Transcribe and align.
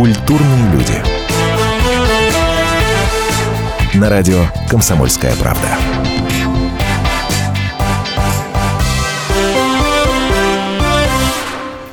Культурные 0.00 0.72
люди. 0.72 0.94
На 3.92 4.08
радио 4.08 4.46
«Комсомольская 4.66 5.36
правда». 5.36 5.76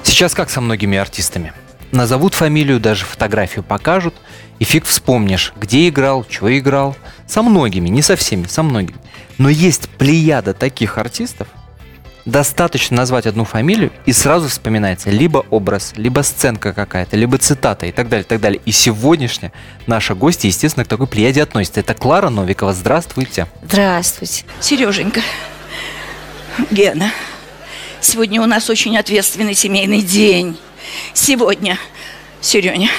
Сейчас 0.04 0.33
как 0.33 0.49
со 0.49 0.61
многими 0.61 0.97
артистами? 0.97 1.51
Назовут 1.91 2.33
фамилию, 2.33 2.79
даже 2.79 3.04
фотографию 3.04 3.65
покажут, 3.65 4.15
и 4.59 4.63
фиг 4.63 4.85
вспомнишь, 4.85 5.51
где 5.59 5.89
играл, 5.89 6.25
что 6.29 6.57
играл. 6.57 6.95
Со 7.27 7.41
многими, 7.41 7.89
не 7.89 8.01
со 8.01 8.15
всеми, 8.15 8.45
со 8.45 8.63
многими. 8.63 8.99
Но 9.37 9.49
есть 9.49 9.89
плеяда 9.89 10.53
таких 10.53 10.97
артистов, 10.97 11.49
достаточно 12.27 12.97
назвать 12.97 13.25
одну 13.25 13.45
фамилию, 13.45 13.91
и 14.05 14.11
сразу 14.11 14.49
вспоминается 14.49 15.09
либо 15.09 15.45
образ, 15.49 15.93
либо 15.95 16.21
сценка 16.21 16.73
какая-то, 16.73 17.15
либо 17.15 17.37
цитата 17.37 17.85
и 17.85 17.91
так 17.91 18.09
далее, 18.09 18.25
и 18.25 18.27
так 18.27 18.41
далее. 18.41 18.61
И 18.65 18.71
сегодняшняя 18.71 19.54
наша 19.87 20.13
гостья, 20.13 20.49
естественно, 20.49 20.83
к 20.83 20.89
такой 20.89 21.07
плеяде 21.07 21.41
относится. 21.41 21.79
Это 21.79 21.93
Клара 21.93 22.29
Новикова. 22.29 22.73
Здравствуйте. 22.73 23.47
Здравствуйте. 23.63 24.43
Сереженька, 24.59 25.21
Гена, 26.69 27.11
сегодня 28.01 28.41
у 28.41 28.46
нас 28.46 28.69
очень 28.69 28.97
ответственный 28.97 29.55
семейный 29.55 30.01
день. 30.01 30.57
Сегодня, 31.13 31.77
Сереня, 32.41 32.89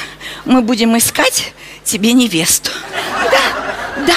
мы 0.47 0.63
будем 0.63 0.97
искать 0.97 1.53
тебе 1.85 2.15
невесту. 2.15 2.71
Да, 3.31 4.07
да, 4.07 4.17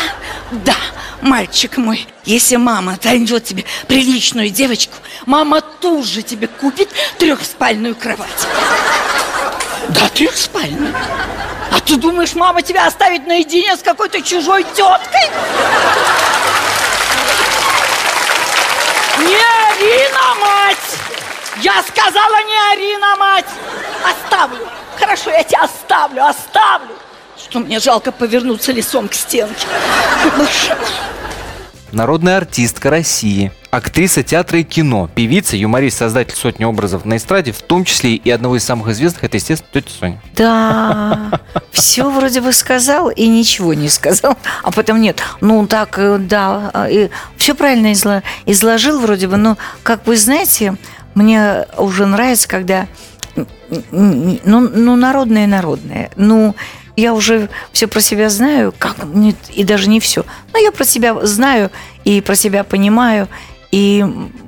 да, 0.65 0.75
мальчик 1.21 1.77
мой. 1.77 2.07
Если 2.25 2.55
мама 2.55 2.97
найдет 3.03 3.45
тебе 3.45 3.65
приличную 3.87 4.49
девочку, 4.49 4.95
мама 5.25 5.61
тут 5.61 6.05
же 6.05 6.21
тебе 6.21 6.47
купит 6.47 6.89
трехспальную 7.17 7.95
кровать. 7.95 8.29
Да, 9.89 10.07
трехспальную. 10.09 10.93
А 11.71 11.79
ты 11.79 11.95
думаешь, 11.95 12.33
мама 12.33 12.61
тебя 12.61 12.87
оставит 12.87 13.25
наедине 13.25 13.75
с 13.75 13.79
какой-то 13.81 14.21
чужой 14.21 14.63
теткой? 14.63 15.29
Не 19.19 19.35
Арина, 19.35 20.35
мать! 20.39 20.77
Я 21.61 21.81
сказала 21.83 22.43
не 22.43 22.73
Арина, 22.73 23.15
мать! 23.17 23.45
Оставлю. 24.03 24.67
Хорошо, 24.99 25.29
я 25.31 25.43
тебя 25.43 25.63
оставлю, 25.63 26.25
оставлю. 26.25 26.95
Что 27.37 27.59
мне 27.59 27.79
жалко 27.79 28.11
повернуться 28.11 28.71
лицом 28.71 29.07
к 29.07 29.13
стенке. 29.13 29.67
Мой. 30.37 30.47
Народная 31.91 32.37
артистка 32.37 32.89
России, 32.89 33.51
актриса 33.69 34.23
театра 34.23 34.59
и 34.59 34.63
кино, 34.63 35.09
певица, 35.13 35.57
юморист, 35.57 35.97
создатель 35.97 36.35
сотни 36.35 36.63
образов 36.63 37.03
на 37.03 37.17
эстраде, 37.17 37.51
в 37.51 37.61
том 37.61 37.83
числе 37.83 38.15
и 38.15 38.29
одного 38.29 38.55
из 38.55 38.63
самых 38.63 38.87
известных, 38.89 39.25
это, 39.25 39.37
естественно, 39.37 39.69
тетя 39.73 39.89
Соня. 39.99 40.21
Да, 40.35 41.39
все 41.71 42.09
вроде 42.09 42.39
бы 42.39 42.53
сказал 42.53 43.09
и 43.09 43.27
ничего 43.27 43.73
не 43.73 43.89
сказал, 43.89 44.37
а 44.63 44.71
потом 44.71 45.01
нет. 45.01 45.21
Ну 45.41 45.67
так, 45.67 45.95
э, 45.97 46.17
да, 46.17 46.87
все 47.35 47.55
правильно 47.55 47.91
изло- 47.91 48.23
изложил 48.45 48.99
вроде 48.99 49.27
бы, 49.27 49.35
но, 49.35 49.57
как 49.83 50.07
вы 50.07 50.15
знаете, 50.15 50.75
мне 51.13 51.65
уже 51.77 52.05
нравится, 52.05 52.47
когда 52.47 52.87
ну, 53.91 54.37
ну 54.41 54.95
народное 54.95 55.47
народное. 55.47 56.11
Ну, 56.15 56.55
я 56.95 57.13
уже 57.13 57.49
все 57.71 57.87
про 57.87 58.01
себя 58.01 58.29
знаю, 58.29 58.73
как 58.77 58.95
нет, 59.05 59.35
и 59.53 59.63
даже 59.63 59.89
не 59.89 59.99
все. 59.99 60.25
Но 60.53 60.59
я 60.59 60.71
про 60.71 60.83
себя 60.83 61.15
знаю 61.25 61.71
и 62.03 62.21
про 62.21 62.35
себя 62.35 62.63
понимаю. 62.63 63.27
И 63.71 64.05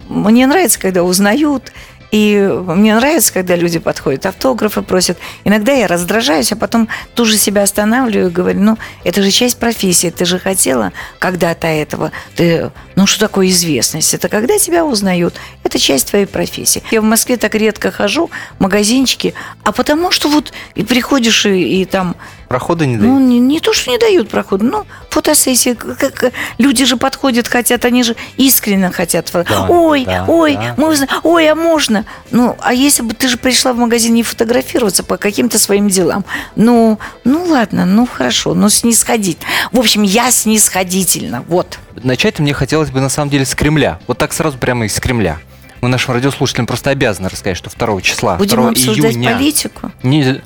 мне 0.10 0.46
нравится, 0.48 0.80
когда 0.80 1.04
узнают. 1.04 1.72
И 2.14 2.38
мне 2.68 2.94
нравится, 2.94 3.34
когда 3.34 3.56
люди 3.56 3.80
подходят, 3.80 4.28
автографы 4.28 4.84
просят. 4.84 5.18
Иногда 5.46 5.72
я 5.72 5.88
раздражаюсь, 5.88 6.52
а 6.52 6.56
потом 6.56 6.88
тоже 7.16 7.38
себя 7.38 7.64
останавливаю 7.64 8.30
и 8.30 8.32
говорю, 8.32 8.60
ну, 8.60 8.78
это 9.04 9.24
же 9.24 9.32
часть 9.32 9.58
профессии, 9.58 10.12
ты 10.12 10.24
же 10.26 10.38
хотела 10.38 10.94
когда-то 11.18 11.66
этого. 11.66 12.12
Ты, 12.36 12.70
ну, 12.96 13.08
что 13.08 13.22
такое 13.22 13.48
известность? 13.48 14.14
Это 14.14 14.30
когда 14.30 14.60
тебя 14.60 14.86
узнают. 14.86 15.34
Это 15.64 15.80
часть 15.80 16.12
твоей 16.12 16.28
профессии. 16.28 16.84
Я 16.92 17.02
в 17.02 17.04
Москве 17.04 17.36
так 17.36 17.56
редко 17.56 17.90
хожу, 17.90 18.30
магазинчики, 18.60 19.34
а 19.64 19.72
потому 19.72 20.12
что 20.12 20.30
вот 20.30 20.54
и 20.76 20.84
приходишь 20.84 21.48
и, 21.48 21.82
и 21.82 21.86
там 21.86 22.16
Прохода 22.54 22.86
не 22.86 22.98
ну, 22.98 23.16
дают. 23.16 23.30
не, 23.30 23.40
не 23.40 23.60
то, 23.60 23.74
что 23.74 23.90
не 23.90 23.98
дают 23.98 24.30
прохода, 24.30 24.64
ну, 24.64 24.86
фотосессии. 25.10 25.74
Как, 25.74 26.32
люди 26.60 26.86
же 26.86 26.98
подходят, 26.98 27.48
хотят, 27.48 27.84
они 27.84 28.04
же 28.04 28.16
искренне 28.38 28.92
хотят. 28.92 29.32
Да, 29.34 29.66
ой, 29.68 30.06
да, 30.06 30.26
ой, 30.28 30.54
да. 30.54 30.76
можно, 30.78 31.08
ой, 31.24 31.50
а 31.50 31.56
можно? 31.56 32.06
Ну, 32.30 32.56
а 32.60 32.72
если 32.76 33.02
бы 33.02 33.16
ты 33.16 33.28
же 33.28 33.38
пришла 33.38 33.74
в 33.74 33.78
магазин 33.78 34.14
не 34.14 34.22
фотографироваться 34.22 35.02
по 35.04 35.18
каким-то 35.18 35.58
своим 35.58 35.88
делам? 35.88 36.26
Ну, 36.56 37.00
ну 37.24 37.44
ладно, 37.46 37.86
ну 37.86 38.06
хорошо, 38.06 38.54
но 38.54 38.70
снисходить. 38.70 39.40
В 39.72 39.80
общем, 39.80 40.04
я 40.04 40.30
снисходительно, 40.30 41.44
вот. 41.48 41.80
Начать 42.04 42.38
мне 42.38 42.54
хотелось 42.54 42.92
бы 42.92 43.02
на 43.02 43.10
самом 43.10 43.32
деле 43.32 43.48
с 43.48 43.56
Кремля. 43.56 44.00
Вот 44.06 44.20
так 44.20 44.32
сразу 44.32 44.60
прямо 44.60 44.86
из 44.86 45.00
Кремля. 45.00 45.40
Мы 45.84 45.90
нашим 45.90 46.14
радиослушателям 46.14 46.66
просто 46.66 46.92
обязаны 46.92 47.28
рассказать, 47.28 47.58
что 47.58 47.70
2 47.70 48.02
числа, 48.02 48.36
Будем 48.36 48.62
2 48.62 48.70
обсуждать 48.70 49.12
июня... 49.16 49.34
политику. 49.34 49.92
Не- 50.02 50.42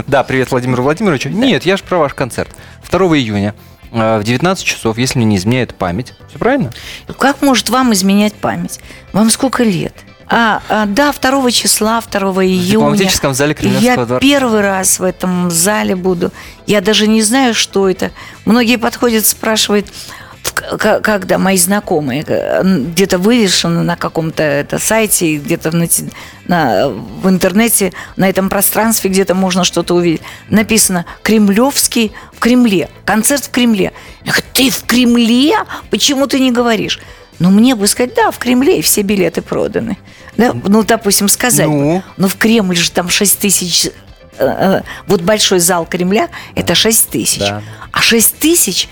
Да, 0.06 0.22
привет 0.24 0.50
Владимиру 0.50 0.82
Владимировичу. 0.82 1.28
Нет, 1.28 1.64
я 1.64 1.76
же 1.76 1.82
про 1.84 1.98
ваш 1.98 2.14
концерт. 2.14 2.50
2 2.90 2.98
июня 3.18 3.54
э, 3.92 4.18
в 4.18 4.24
19 4.24 4.64
часов, 4.64 4.98
если 4.98 5.18
мне 5.18 5.26
не 5.26 5.36
изменяет 5.36 5.74
память. 5.74 6.14
Все 6.28 6.38
правильно? 6.38 6.70
Как 7.18 7.42
может 7.42 7.68
вам 7.70 7.92
изменять 7.92 8.34
память? 8.34 8.80
Вам 9.12 9.30
сколько 9.30 9.62
лет? 9.62 9.94
А, 10.32 10.62
а, 10.68 10.86
да, 10.86 11.12
2 11.12 11.50
числа, 11.50 12.00
2 12.00 12.44
июня. 12.44 12.66
дипломатическом 12.66 13.34
зале 13.34 13.54
Кремлевского 13.54 13.90
Я 14.00 14.06
дворца. 14.06 14.20
первый 14.20 14.60
раз 14.60 15.00
в 15.00 15.02
этом 15.02 15.50
зале 15.50 15.96
буду. 15.96 16.30
Я 16.66 16.80
даже 16.80 17.08
не 17.08 17.22
знаю, 17.22 17.52
что 17.52 17.88
это. 17.88 18.12
Многие 18.44 18.76
подходят, 18.76 19.26
спрашивают, 19.26 19.88
в 19.88 20.29
когда 20.52 21.38
мои 21.38 21.56
знакомые 21.56 22.24
э, 22.26 22.62
где-то 22.64 23.18
вывешены 23.18 23.82
на 23.82 23.96
каком-то 23.96 24.42
это 24.42 24.78
сайте, 24.78 25.36
где-то 25.36 25.70
в, 25.70 25.74
нете- 25.74 26.10
на- 26.46 26.88
в 26.88 27.28
интернете, 27.28 27.92
на 28.16 28.28
этом 28.28 28.48
пространстве 28.48 29.10
где-то 29.10 29.34
можно 29.34 29.64
что-то 29.64 29.94
увидеть. 29.94 30.22
Написано 30.48 31.04
«Кремлевский 31.22 32.12
в 32.32 32.38
Кремле», 32.38 32.88
концерт 33.04 33.44
в 33.44 33.50
Кремле. 33.50 33.92
Я 34.24 34.32
говорю, 34.32 34.46
ты 34.54 34.70
в 34.70 34.84
Кремле? 34.84 35.54
Почему 35.90 36.26
ты 36.26 36.38
не 36.40 36.52
говоришь? 36.52 37.00
Ну, 37.38 37.50
мне 37.50 37.74
бы 37.74 37.86
сказать, 37.86 38.14
да, 38.14 38.30
в 38.30 38.38
Кремле 38.38 38.82
все 38.82 39.02
билеты 39.02 39.40
проданы. 39.42 39.96
Да? 40.36 40.52
Ну, 40.52 40.82
допустим, 40.84 41.28
сказать 41.28 41.66
бы. 41.66 41.72
Ну? 41.72 42.02
Но 42.18 42.28
в 42.28 42.36
Кремль 42.36 42.76
же 42.76 42.90
там 42.90 43.08
6 43.08 43.38
тысяч... 43.38 43.86
э, 43.86 43.90
э, 44.38 44.82
Вот 45.06 45.22
большой 45.22 45.58
зал 45.58 45.86
Кремля– 45.86 46.28
это 46.54 46.74
6 46.74 47.08
тысяч. 47.08 47.38
Да. 47.40 47.62
А 47.92 48.00
6 48.02 48.38
тысяч 48.38 48.88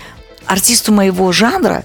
артисту 0.49 0.91
моего 0.91 1.31
жанра 1.31 1.83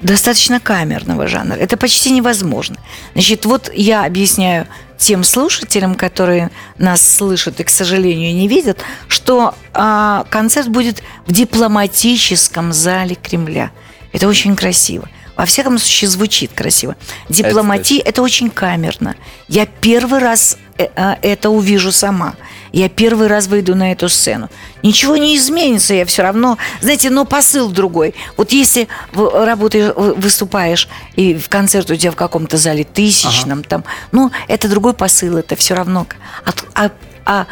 достаточно 0.00 0.60
камерного 0.60 1.26
жанра. 1.26 1.56
Это 1.56 1.76
почти 1.76 2.10
невозможно. 2.10 2.76
Значит, 3.14 3.44
вот 3.44 3.70
я 3.74 4.04
объясняю 4.04 4.66
тем 4.96 5.24
слушателям, 5.24 5.94
которые 5.94 6.50
нас 6.78 7.00
слышат 7.16 7.60
и, 7.60 7.64
к 7.64 7.70
сожалению, 7.70 8.34
не 8.34 8.48
видят, 8.48 8.78
что 9.08 9.54
а, 9.74 10.24
концерт 10.30 10.68
будет 10.68 11.02
в 11.26 11.32
дипломатическом 11.32 12.72
зале 12.72 13.16
Кремля. 13.16 13.70
Это 14.12 14.28
очень 14.28 14.56
красиво. 14.56 15.08
Во 15.36 15.44
всяком 15.44 15.78
случае, 15.78 16.10
звучит 16.10 16.52
красиво. 16.52 16.96
Дипломатия– 17.28 17.98
это 18.04 18.22
очень 18.22 18.50
камерно. 18.50 19.14
Я 19.46 19.66
первый 19.66 20.18
раз 20.18 20.58
э, 20.78 20.88
э, 20.96 21.14
это 21.22 21.50
увижу 21.50 21.92
сама. 21.92 22.34
Я 22.72 22.88
первый 22.88 23.28
раз 23.28 23.46
выйду 23.46 23.74
на 23.74 23.92
эту 23.92 24.08
сцену. 24.08 24.48
Ничего 24.82 25.16
не 25.16 25.36
изменится, 25.36 25.94
я 25.94 26.04
все 26.06 26.22
равно... 26.22 26.58
Знаете, 26.80 27.10
но 27.10 27.24
посыл 27.24 27.70
другой. 27.70 28.14
Вот 28.36 28.52
если 28.52 28.88
работаешь, 29.12 29.92
выступаешь, 29.96 30.88
и 31.16 31.34
в 31.34 31.48
концерт 31.48 31.90
у 31.90 31.96
тебя 31.96 32.10
в 32.10 32.16
каком-то 32.16 32.56
зале 32.56 32.84
тысячном, 32.84 33.62
там, 33.64 33.84
ну, 34.12 34.30
это 34.48 34.68
другой 34.68 34.92
посыл, 34.94 35.36
это 35.38 35.56
все 35.56 35.74
равно. 35.74 36.06
А, 36.44 36.52
а- 36.74 36.90
а 37.24 37.46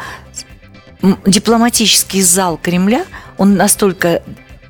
м, 1.01 1.19
дипломатический 1.25 2.21
зал 2.21 2.57
Кремля, 2.57 3.05
он 3.37 3.55
настолько 3.55 4.21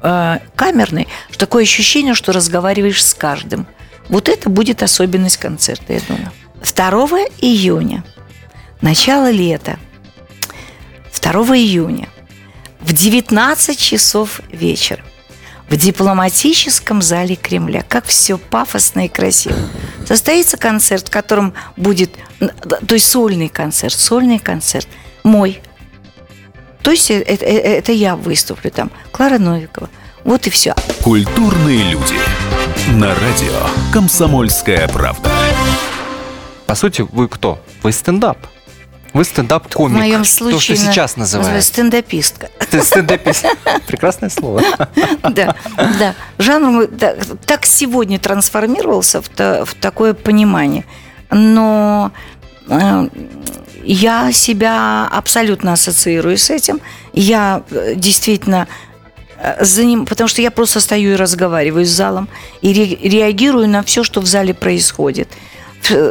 э, 0.01 0.38
камерный, 0.55 1.07
что 1.29 1.39
такое 1.39 1.63
ощущение, 1.63 2.13
что 2.13 2.31
разговариваешь 2.31 3.03
с 3.03 3.13
каждым. 3.13 3.65
Вот 4.09 4.29
это 4.29 4.50
будет 4.50 4.83
особенность 4.83 5.38
концерта, 5.38 5.93
я 5.93 6.00
думаю. 6.07 6.31
2 6.63 7.19
июня, 7.39 8.03
начало 8.81 9.29
лета, 9.31 9.79
2 11.19 11.31
июня 11.57 12.09
в 12.81 12.93
19 12.93 13.79
часов 13.79 14.41
вечера 14.51 15.03
в 15.69 15.75
дипломатическом 15.75 17.01
зале 17.01 17.35
Кремля. 17.35 17.83
Как 17.87 18.05
все 18.05 18.37
пафосно 18.37 19.05
и 19.05 19.09
красиво. 19.09 19.55
Состоится 20.07 20.55
концерт, 20.57 21.07
в 21.09 21.11
котором 21.11 21.53
будет, 21.75 22.11
то 22.39 22.95
есть 22.95 23.07
сольный 23.09 23.49
концерт, 23.49 23.93
сольный 23.93 24.39
концерт 24.39 24.87
мой. 25.23 25.59
То 26.83 26.91
есть 26.91 27.11
э- 27.11 27.19
это, 27.21 27.43
э- 27.43 27.77
это 27.79 27.91
я 27.91 28.15
выступлю 28.15 28.71
там, 28.71 28.91
Клара 29.11 29.39
Новикова. 29.39 29.89
Вот 30.23 30.47
и 30.47 30.49
все. 30.49 30.73
Культурные 31.03 31.83
люди. 31.91 32.15
На 32.93 33.07
радио 33.15 33.67
«Комсомольская 33.91 34.87
правда». 34.87 35.29
По 36.65 36.75
сути, 36.75 37.01
вы 37.11 37.27
кто? 37.27 37.61
Вы 37.83 37.91
стендап. 37.91 38.37
Вы 39.17 39.23
стендап-комик. 39.25 39.95
В 39.95 39.99
моем 39.99 40.21
То, 40.21 40.27
случае 40.29 40.75
что 40.77 40.85
на- 40.85 40.93
сейчас 40.93 41.17
называют. 41.17 41.63
стендапистка. 41.63 42.49
Ты 42.69 42.81
стендапист. 42.83 43.45
Прекрасное 43.87 44.29
слово. 44.29 44.61
Да, 45.23 45.55
да. 45.99 46.13
Жанр 46.37 46.87
так 47.45 47.65
сегодня 47.65 48.19
трансформировался 48.19 49.21
в, 49.21 49.29
та- 49.29 49.65
в 49.65 49.73
такое 49.73 50.13
понимание. 50.13 50.85
Но 51.31 52.11
э, 52.69 53.09
я 53.83 54.31
себя 54.31 55.07
абсолютно 55.11 55.73
ассоциирую 55.73 56.37
с 56.37 56.51
этим. 56.51 56.79
Я 57.11 57.63
э, 57.71 57.95
действительно 57.95 58.67
э, 59.39 59.65
за 59.65 59.83
ним, 59.83 60.05
потому 60.05 60.27
что 60.27 60.41
я 60.43 60.51
просто 60.51 60.79
стою 60.79 61.13
и 61.13 61.15
разговариваю 61.15 61.85
с 61.85 61.89
залом 61.89 62.29
и 62.61 62.71
ре- 62.71 63.09
реагирую 63.09 63.67
на 63.67 63.81
все, 63.81 64.03
что 64.03 64.21
в 64.21 64.27
зале 64.27 64.53
происходит. 64.53 65.27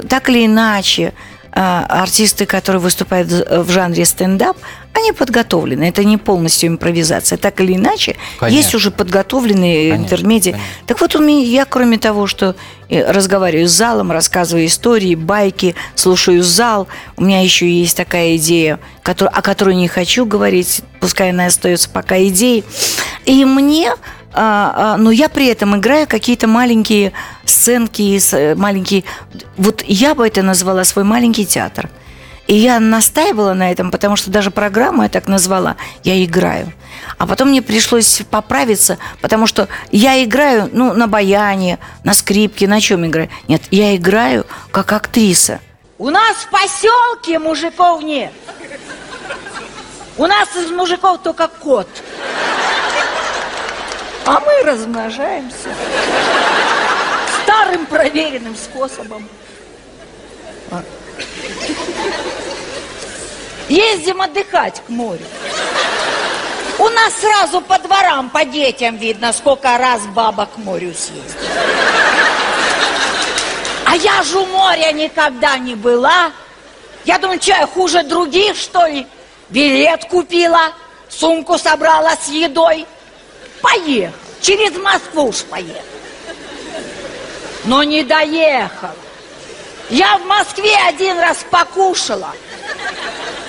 Так 0.08 0.28
или 0.28 0.46
иначе, 0.46 1.12
артисты, 1.56 2.44
которые 2.44 2.80
выступают 2.80 3.28
в 3.28 3.70
жанре 3.70 4.04
стендап, 4.04 4.58
они 4.92 5.12
подготовлены. 5.12 5.84
Это 5.84 6.04
не 6.04 6.16
полностью 6.16 6.68
импровизация. 6.68 7.38
Так 7.38 7.60
или 7.60 7.74
иначе, 7.74 8.16
Конечно. 8.38 8.56
есть 8.56 8.74
уже 8.74 8.90
подготовленные 8.90 9.90
Конечно, 9.90 10.16
конечно. 10.16 10.60
Так 10.86 11.00
вот, 11.00 11.14
у 11.16 11.20
меня, 11.20 11.42
я, 11.44 11.64
кроме 11.64 11.98
того, 11.98 12.26
что 12.26 12.56
э, 12.88 13.10
разговариваю 13.10 13.68
с 13.68 13.72
залом, 13.72 14.10
рассказываю 14.12 14.66
истории, 14.66 15.14
байки, 15.14 15.74
слушаю 15.94 16.42
зал, 16.42 16.88
у 17.16 17.24
меня 17.24 17.42
еще 17.42 17.70
есть 17.70 17.96
такая 17.96 18.36
идея, 18.36 18.78
о 19.02 19.42
которой 19.42 19.74
не 19.74 19.88
хочу 19.88 20.24
говорить, 20.26 20.82
пускай 21.00 21.30
она 21.30 21.46
остается 21.46 21.88
пока 21.90 22.22
идеей. 22.24 22.64
И 23.24 23.44
мне, 23.44 23.90
а, 23.90 23.94
а, 23.94 23.98
но 24.34 25.10
я 25.10 25.28
при 25.28 25.46
этом 25.46 25.76
играю 25.76 26.06
какие-то 26.06 26.46
маленькие 26.46 27.12
сценки, 27.44 28.18
э, 28.34 28.54
маленькие... 28.54 29.04
Вот 29.56 29.82
я 29.86 30.14
бы 30.14 30.26
это 30.26 30.42
назвала 30.42 30.84
свой 30.84 31.04
маленький 31.04 31.46
театр. 31.46 31.88
И 32.46 32.54
я 32.54 32.78
настаивала 32.78 33.54
на 33.54 33.72
этом, 33.72 33.90
потому 33.90 34.14
что 34.16 34.30
даже 34.30 34.50
программу 34.50 35.02
я 35.02 35.08
так 35.08 35.26
назвала 35.26 35.76
«Я 36.04 36.22
играю». 36.24 36.72
А 37.18 37.26
потом 37.26 37.48
мне 37.48 37.60
пришлось 37.60 38.22
поправиться, 38.30 38.98
потому 39.20 39.46
что 39.46 39.68
я 39.90 40.22
играю 40.22 40.68
ну, 40.72 40.92
на 40.92 41.08
баяне, 41.08 41.78
на 42.04 42.14
скрипке, 42.14 42.68
на 42.68 42.80
чем 42.80 43.04
играю? 43.06 43.30
Нет, 43.48 43.62
я 43.70 43.96
играю 43.96 44.46
как 44.70 44.92
актриса. 44.92 45.60
У 45.98 46.10
нас 46.10 46.36
в 46.36 46.50
поселке 46.50 47.38
мужиков 47.38 48.02
нет. 48.02 48.32
У 50.18 50.26
нас 50.26 50.48
из 50.56 50.70
мужиков 50.70 51.22
только 51.22 51.48
кот. 51.48 51.88
А 54.26 54.40
мы 54.40 54.62
размножаемся. 54.64 55.68
Старым 57.44 57.86
проверенным 57.86 58.56
способом. 58.56 59.28
Ездим 63.68 64.20
отдыхать 64.20 64.82
к 64.84 64.88
морю. 64.88 65.24
У 66.78 66.88
нас 66.88 67.14
сразу 67.14 67.60
по 67.60 67.78
дворам, 67.78 68.28
по 68.28 68.44
детям 68.44 68.96
видно, 68.96 69.32
сколько 69.32 69.78
раз 69.78 70.02
баба 70.06 70.46
к 70.46 70.58
морю 70.58 70.92
съездила. 70.92 71.52
А 73.84 73.94
я 73.94 74.24
же 74.24 74.38
у 74.40 74.46
моря 74.46 74.90
никогда 74.90 75.56
не 75.56 75.76
была. 75.76 76.32
Я 77.04 77.18
думаю, 77.18 77.40
что 77.40 77.52
я 77.52 77.66
хуже 77.68 78.02
других, 78.02 78.56
что 78.56 78.86
ли? 78.86 79.06
Билет 79.50 80.04
купила, 80.06 80.72
сумку 81.08 81.56
собрала 81.58 82.16
с 82.16 82.28
едой. 82.28 82.86
Поехал. 83.60 84.14
Через 84.40 84.76
Москву 84.76 85.28
уж 85.28 85.42
поехал. 85.44 85.82
Но 87.64 87.82
не 87.82 88.04
доехала. 88.04 88.94
Я 89.90 90.18
в 90.18 90.26
Москве 90.26 90.74
один 90.88 91.18
раз 91.18 91.44
покушала. 91.50 92.32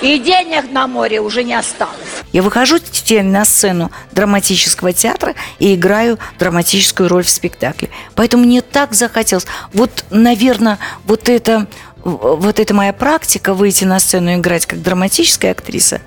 И 0.00 0.18
денег 0.18 0.70
на 0.70 0.86
море 0.86 1.20
уже 1.20 1.42
не 1.42 1.54
осталось. 1.54 1.96
Я 2.32 2.42
выхожу 2.42 2.78
теперь 2.78 3.24
на 3.24 3.44
сцену 3.44 3.90
драматического 4.12 4.92
театра 4.92 5.34
и 5.58 5.74
играю 5.74 6.18
драматическую 6.38 7.08
роль 7.08 7.24
в 7.24 7.30
спектакле. 7.30 7.90
Поэтому 8.14 8.44
мне 8.44 8.60
так 8.60 8.94
захотелось. 8.94 9.46
Вот, 9.72 10.04
наверное, 10.10 10.78
вот 11.04 11.28
это, 11.28 11.66
вот 12.04 12.60
эта 12.60 12.74
моя 12.74 12.92
практика 12.92 13.54
выйти 13.54 13.84
на 13.84 13.98
сцену 13.98 14.30
и 14.30 14.34
играть 14.36 14.66
как 14.66 14.82
драматическая 14.82 15.52
актриса, 15.52 16.00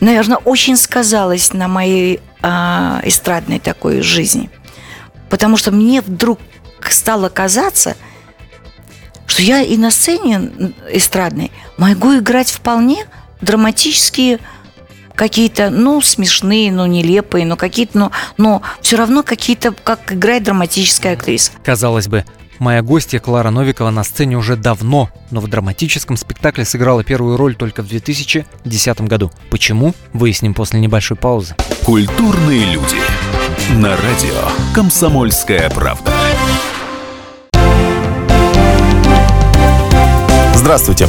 наверное, 0.00 0.38
очень 0.38 0.76
сказалась 0.76 1.52
на 1.52 1.68
моей 1.68 2.20
а, 2.42 3.00
эстрадной 3.04 3.58
такой 3.58 4.02
жизни. 4.02 4.50
Потому 5.28 5.56
что 5.56 5.72
мне 5.72 6.00
вдруг 6.00 6.38
стало 6.88 7.28
казаться, 7.28 7.96
что 9.26 9.42
я 9.42 9.60
и 9.62 9.76
на 9.76 9.90
сцене 9.90 10.50
эстрадной 10.90 11.50
могу 11.76 12.16
играть 12.16 12.50
вполне 12.50 13.06
драматические 13.40 14.38
какие-то, 15.14 15.70
ну, 15.70 16.00
смешные, 16.00 16.70
ну, 16.70 16.86
нелепые, 16.86 17.46
но 17.46 17.56
какие-то, 17.56 17.98
но, 17.98 18.12
но 18.36 18.62
все 18.82 18.96
равно 18.96 19.22
какие-то, 19.22 19.72
как 19.72 20.12
играет 20.12 20.44
драматическая 20.44 21.14
актриса. 21.14 21.52
Казалось 21.64 22.06
бы, 22.06 22.24
моя 22.58 22.82
гостья 22.82 23.18
Клара 23.18 23.50
Новикова 23.50 23.90
на 23.90 24.04
сцене 24.04 24.36
уже 24.36 24.56
давно, 24.56 25.10
но 25.30 25.40
в 25.40 25.48
драматическом 25.48 26.16
спектакле 26.16 26.64
сыграла 26.64 27.04
первую 27.04 27.36
роль 27.36 27.54
только 27.54 27.82
в 27.82 27.88
2010 27.88 29.00
году. 29.02 29.30
Почему? 29.50 29.94
Выясним 30.12 30.54
после 30.54 30.80
небольшой 30.80 31.16
паузы. 31.16 31.54
Культурные 31.84 32.64
люди. 32.66 32.96
На 33.74 33.90
радио 33.90 34.74
«Комсомольская 34.74 35.70
правда». 35.70 36.12
Здравствуйте, 40.54 41.08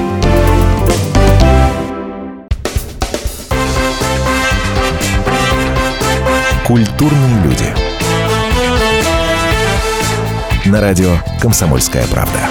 Культурные 6.71 7.43
люди. 7.43 7.65
На 10.69 10.79
радио 10.79 11.17
«Комсомольская 11.41 12.07
правда». 12.07 12.47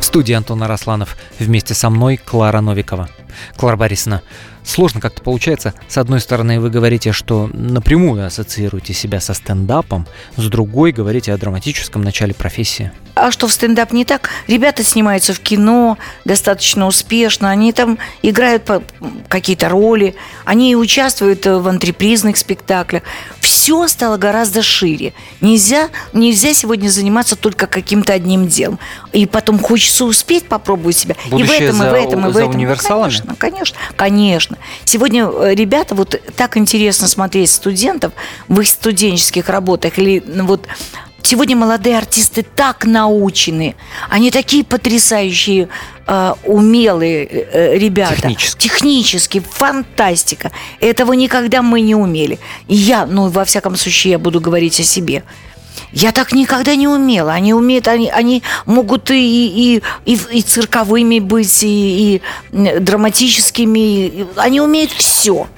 В 0.00 0.02
студии 0.02 0.32
Антон 0.32 0.62
Арасланов. 0.62 1.18
Вместе 1.38 1.74
со 1.74 1.90
мной 1.90 2.16
Клара 2.16 2.62
Новикова. 2.62 3.10
Клара 3.58 3.76
Борисовна, 3.76 4.22
сложно 4.68 5.00
как-то 5.00 5.22
получается. 5.22 5.74
С 5.88 5.98
одной 5.98 6.20
стороны, 6.20 6.60
вы 6.60 6.70
говорите, 6.70 7.12
что 7.12 7.50
напрямую 7.52 8.26
ассоциируете 8.26 8.92
себя 8.92 9.20
со 9.20 9.34
стендапом, 9.34 10.06
с 10.36 10.46
другой 10.48 10.92
говорите 10.92 11.32
о 11.32 11.38
драматическом 11.38 12.02
начале 12.02 12.34
профессии. 12.34 12.92
А 13.14 13.32
что 13.32 13.48
в 13.48 13.52
стендап 13.52 13.92
не 13.92 14.04
так? 14.04 14.30
Ребята 14.46 14.84
снимаются 14.84 15.32
в 15.32 15.40
кино 15.40 15.98
достаточно 16.24 16.86
успешно, 16.86 17.50
они 17.50 17.72
там 17.72 17.98
играют 18.22 18.70
какие-то 19.28 19.68
роли, 19.68 20.14
они 20.44 20.76
участвуют 20.76 21.44
э, 21.46 21.58
в 21.58 21.66
антрепризных 21.66 22.36
спектаклях. 22.36 23.02
Все 23.48 23.88
стало 23.88 24.18
гораздо 24.18 24.60
шире. 24.60 25.14
Нельзя, 25.40 25.88
нельзя 26.12 26.52
сегодня 26.52 26.90
заниматься 26.90 27.34
только 27.34 27.66
каким-то 27.66 28.12
одним 28.12 28.46
делом. 28.46 28.78
И 29.14 29.24
потом 29.24 29.58
хочется 29.58 30.04
успеть 30.04 30.46
попробовать 30.46 30.98
себя. 30.98 31.16
и 31.24 31.28
в 31.28 31.30
Будущее 31.30 31.60
этом, 31.60 31.76
и 31.76 31.78
за- 31.78 31.90
в 31.90 31.94
этом, 31.94 32.28
и 32.28 32.32
в 32.32 32.36
этом. 32.36 32.50
универсалами? 32.50 33.10
Конечно, 33.10 33.34
конечно, 33.38 33.78
конечно. 33.96 34.58
Сегодня 34.84 35.24
э, 35.26 35.54
ребята, 35.54 35.94
вот 35.94 36.20
так 36.36 36.58
интересно 36.58 37.08
смотреть 37.08 37.50
студентов 37.50 38.12
в 38.48 38.60
их 38.60 38.68
студенческих 38.68 39.48
работах 39.48 39.98
или 39.98 40.22
ну, 40.26 40.44
вот 40.44 40.66
Сегодня 41.22 41.56
молодые 41.56 41.98
артисты 41.98 42.42
так 42.42 42.84
научены, 42.86 43.74
они 44.08 44.30
такие 44.30 44.64
потрясающие, 44.64 45.68
э, 46.06 46.34
умелые 46.44 47.26
э, 47.26 47.76
ребята. 47.76 48.14
Технически. 48.14 48.62
Технически, 48.62 49.40
фантастика. 49.40 50.52
Этого 50.80 51.12
никогда 51.12 51.60
мы 51.60 51.80
не 51.80 51.94
умели. 51.94 52.38
И 52.68 52.76
я, 52.76 53.04
ну, 53.04 53.28
во 53.28 53.44
всяком 53.44 53.76
случае, 53.76 54.12
я 54.12 54.18
буду 54.18 54.40
говорить 54.40 54.78
о 54.80 54.84
себе. 54.84 55.24
Я 55.92 56.12
так 56.12 56.32
никогда 56.32 56.76
не 56.76 56.86
умела. 56.86 57.32
Они 57.32 57.52
умеют, 57.52 57.88
они, 57.88 58.10
они 58.10 58.42
могут 58.64 59.10
и, 59.10 59.16
и, 59.16 59.82
и, 60.04 60.18
и 60.32 60.42
цирковыми 60.42 61.18
быть, 61.18 61.62
и, 61.62 62.20
и 62.52 62.78
драматическими. 62.78 64.26
Они 64.36 64.60
умеют 64.60 64.92
все. 64.92 65.48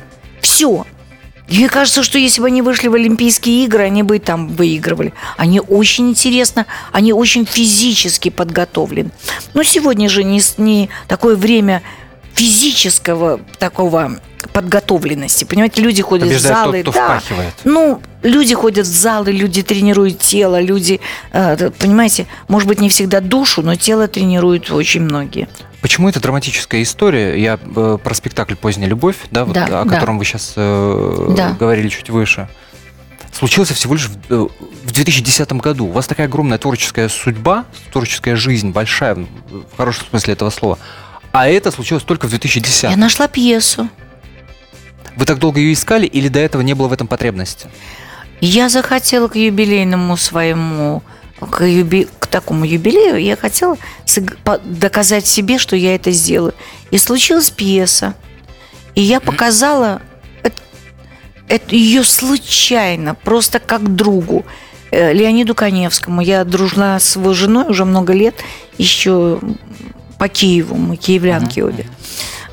Все. 0.40 0.86
Мне 1.50 1.68
кажется, 1.68 2.02
что 2.02 2.18
если 2.18 2.40
бы 2.40 2.46
они 2.46 2.62
вышли 2.62 2.88
в 2.88 2.94
Олимпийские 2.94 3.64
игры, 3.64 3.82
они 3.82 4.02
бы 4.02 4.16
и 4.16 4.18
там 4.20 4.48
выигрывали. 4.48 5.12
Они 5.36 5.60
очень 5.60 6.10
интересно, 6.10 6.66
они 6.92 7.12
очень 7.12 7.44
физически 7.44 8.28
подготовлены. 8.28 9.10
Но 9.54 9.62
сегодня 9.62 10.08
же 10.08 10.22
не, 10.22 10.40
не 10.58 10.88
такое 11.08 11.34
время 11.34 11.82
физического 12.34 13.40
такого 13.58 14.20
подготовленности. 14.52 15.44
Понимаете, 15.44 15.82
люди 15.82 16.02
ходят 16.02 16.28
Побеждает 16.28 16.56
в 16.56 16.58
залы. 16.58 16.82
тот, 16.82 16.94
кто 16.94 17.00
да. 17.00 17.18
впахивает. 17.18 17.54
Ну, 17.64 18.00
люди 18.22 18.54
ходят 18.54 18.86
в 18.86 18.90
залы, 18.90 19.32
люди 19.32 19.62
тренируют 19.62 20.18
тело, 20.18 20.60
люди, 20.60 21.00
э, 21.32 21.70
понимаете, 21.78 22.26
может 22.48 22.68
быть, 22.68 22.80
не 22.80 22.88
всегда 22.88 23.20
душу, 23.20 23.62
но 23.62 23.74
тело 23.74 24.08
тренируют 24.08 24.70
очень 24.70 25.02
многие. 25.02 25.48
Почему 25.80 26.08
это 26.08 26.20
драматическая 26.20 26.82
история? 26.82 27.40
Я 27.40 27.58
э, 27.74 27.98
про 28.02 28.14
спектакль 28.14 28.54
«Поздняя 28.54 28.88
любовь», 28.88 29.16
да, 29.30 29.44
вот, 29.44 29.54
Да, 29.54 29.64
о 29.80 29.84
да. 29.84 29.94
котором 29.94 30.18
вы 30.18 30.24
сейчас 30.24 30.52
э, 30.56 31.34
Да. 31.36 31.56
говорили 31.58 31.88
чуть 31.88 32.10
выше. 32.10 32.48
Случился 33.32 33.72
всего 33.74 33.94
лишь 33.94 34.06
в, 34.08 34.16
э, 34.28 34.48
в 34.84 34.92
2010 34.92 35.52
году. 35.60 35.86
У 35.86 35.92
вас 35.92 36.06
такая 36.06 36.26
огромная 36.26 36.58
творческая 36.58 37.08
судьба, 37.08 37.64
творческая 37.92 38.36
жизнь, 38.36 38.70
большая, 38.70 39.14
в 39.14 39.76
хорошем 39.76 40.04
смысле 40.10 40.34
этого 40.34 40.50
слова. 40.50 40.78
А 41.32 41.48
это 41.48 41.70
случилось 41.70 42.02
только 42.02 42.26
в 42.26 42.30
2010. 42.30 42.90
Я 42.90 42.96
нашла 42.96 43.28
пьесу. 43.28 43.88
Вы 45.16 45.24
так 45.24 45.38
долго 45.38 45.60
ее 45.60 45.72
искали 45.72 46.06
или 46.06 46.28
до 46.28 46.40
этого 46.40 46.60
не 46.62 46.74
было 46.74 46.88
в 46.88 46.92
этом 46.92 47.06
потребности? 47.06 47.68
Я 48.40 48.68
захотела 48.68 49.28
к 49.28 49.36
юбилейному 49.36 50.16
своему, 50.16 51.02
к, 51.40 51.62
юби- 51.64 52.08
к 52.18 52.26
такому 52.26 52.64
юбилею, 52.64 53.16
я 53.22 53.36
хотела 53.36 53.76
доказать 54.64 55.26
себе, 55.26 55.58
что 55.58 55.76
я 55.76 55.94
это 55.94 56.10
сделаю. 56.10 56.54
И 56.90 56.98
случилась 56.98 57.50
пьеса. 57.50 58.14
И 58.94 59.00
я 59.00 59.20
показала 59.20 60.02
ее 61.68 62.04
случайно, 62.04 63.14
просто 63.14 63.58
как 63.58 63.94
другу. 63.94 64.44
э, 64.92 65.12
Леониду 65.12 65.54
Коневскому. 65.54 66.20
Я 66.20 66.44
дружила 66.44 66.98
с 67.00 67.16
его 67.16 67.32
женой 67.32 67.66
уже 67.68 67.84
много 67.84 68.12
лет, 68.12 68.34
еще 68.76 69.40
по 70.18 70.28
Киеву, 70.28 70.76
мы 70.76 70.96
киевлянки 70.96 71.60
обе. 71.60 71.86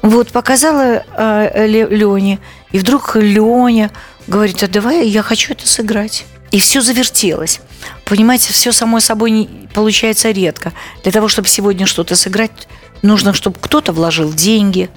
Вот, 0.04 0.32
показала 0.32 1.04
э, 1.18 1.66
Ле- 1.68 1.88
Лене, 1.90 2.40
и 2.72 2.80
вдруг 2.80 3.16
Леня 3.16 3.90
говорит, 4.28 4.62
а 4.64 4.68
давай 4.68 5.08
я 5.08 5.22
хочу 5.24 5.54
это 5.54 5.68
сыграть. 5.68 6.26
И 6.58 6.60
все 6.60 6.82
завертелось. 6.82 7.60
Понимаете, 8.04 8.52
все 8.52 8.72
само 8.72 9.00
собой 9.00 9.30
не, 9.30 9.48
получается 9.76 10.32
редко. 10.32 10.74
Для 11.04 11.12
того, 11.12 11.28
чтобы 11.28 11.48
сегодня 11.48 11.86
что-то 11.86 12.16
сыграть, 12.16 12.68
нужно, 13.04 13.36
чтобы 13.36 13.58
кто-то 13.62 13.94
вложил 13.94 14.34
деньги, 14.34 14.90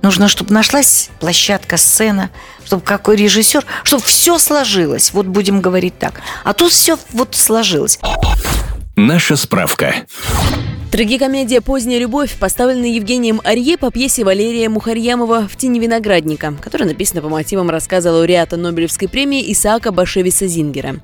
нужно, 0.00 0.26
чтобы 0.28 0.54
нашлась 0.54 1.10
площадка, 1.20 1.76
сцена, 1.76 2.30
чтобы 2.64 2.82
какой 2.82 3.16
режиссер, 3.16 3.66
чтобы 3.82 4.04
все 4.04 4.38
сложилось. 4.38 5.12
Вот 5.12 5.26
будем 5.26 5.60
говорить 5.60 5.98
так. 5.98 6.22
А 6.44 6.54
тут 6.54 6.72
все 6.72 6.98
вот 7.12 7.34
сложилось. 7.34 7.98
Наша 8.96 9.36
справка. 9.36 9.96
Трагикомедия 10.96 11.60
«Поздняя 11.60 11.98
любовь» 11.98 12.34
поставлена 12.38 12.86
Евгением 12.86 13.42
Арье 13.44 13.76
по 13.76 13.90
пьесе 13.90 14.24
Валерия 14.24 14.70
Мухарьямова 14.70 15.46
«В 15.46 15.54
тени 15.54 15.78
виноградника», 15.78 16.54
которая 16.58 16.88
написана 16.88 17.20
по 17.20 17.28
мотивам 17.28 17.68
рассказа 17.68 18.10
лауреата 18.10 18.56
Нобелевской 18.56 19.06
премии 19.06 19.52
Исаака 19.52 19.92
Башевиса 19.92 20.46
Зингера. 20.46 21.00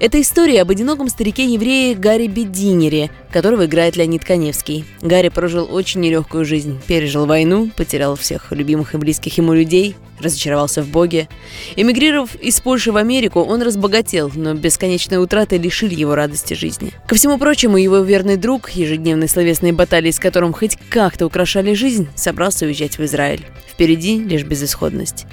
Это 0.00 0.20
история 0.20 0.62
об 0.62 0.72
одиноком 0.72 1.08
старике-еврее 1.08 1.94
Гарри 1.94 2.26
Бединере, 2.26 3.12
которого 3.30 3.66
играет 3.66 3.94
Леонид 3.94 4.24
Коневский. 4.24 4.84
Гарри 5.00 5.28
прожил 5.28 5.68
очень 5.72 6.00
нелегкую 6.00 6.44
жизнь, 6.44 6.80
пережил 6.84 7.26
войну, 7.26 7.70
потерял 7.76 8.16
всех 8.16 8.50
любимых 8.50 8.94
и 8.94 8.98
близких 8.98 9.38
ему 9.38 9.52
людей, 9.52 9.94
разочаровался 10.20 10.82
в 10.82 10.88
Боге. 10.88 11.28
Эмигрировав 11.76 12.34
из 12.36 12.60
Польши 12.60 12.92
в 12.92 12.96
Америку, 12.96 13.40
он 13.40 13.62
разбогател, 13.62 14.30
но 14.34 14.54
бесконечные 14.54 15.18
утраты 15.18 15.58
лишили 15.58 15.94
его 15.94 16.14
радости 16.14 16.54
жизни. 16.54 16.92
Ко 17.06 17.14
всему 17.14 17.38
прочему, 17.38 17.76
его 17.76 17.98
верный 17.98 18.36
друг, 18.36 18.70
ежедневные 18.70 19.28
словесные 19.28 19.72
баталии, 19.72 20.10
с 20.10 20.18
которым 20.18 20.52
хоть 20.52 20.76
как-то 20.90 21.26
украшали 21.26 21.74
жизнь, 21.74 22.08
собрался 22.14 22.66
уезжать 22.66 22.98
в 22.98 23.04
Израиль. 23.04 23.44
Впереди 23.68 24.18
лишь 24.18 24.44
безысходность. 24.44 25.26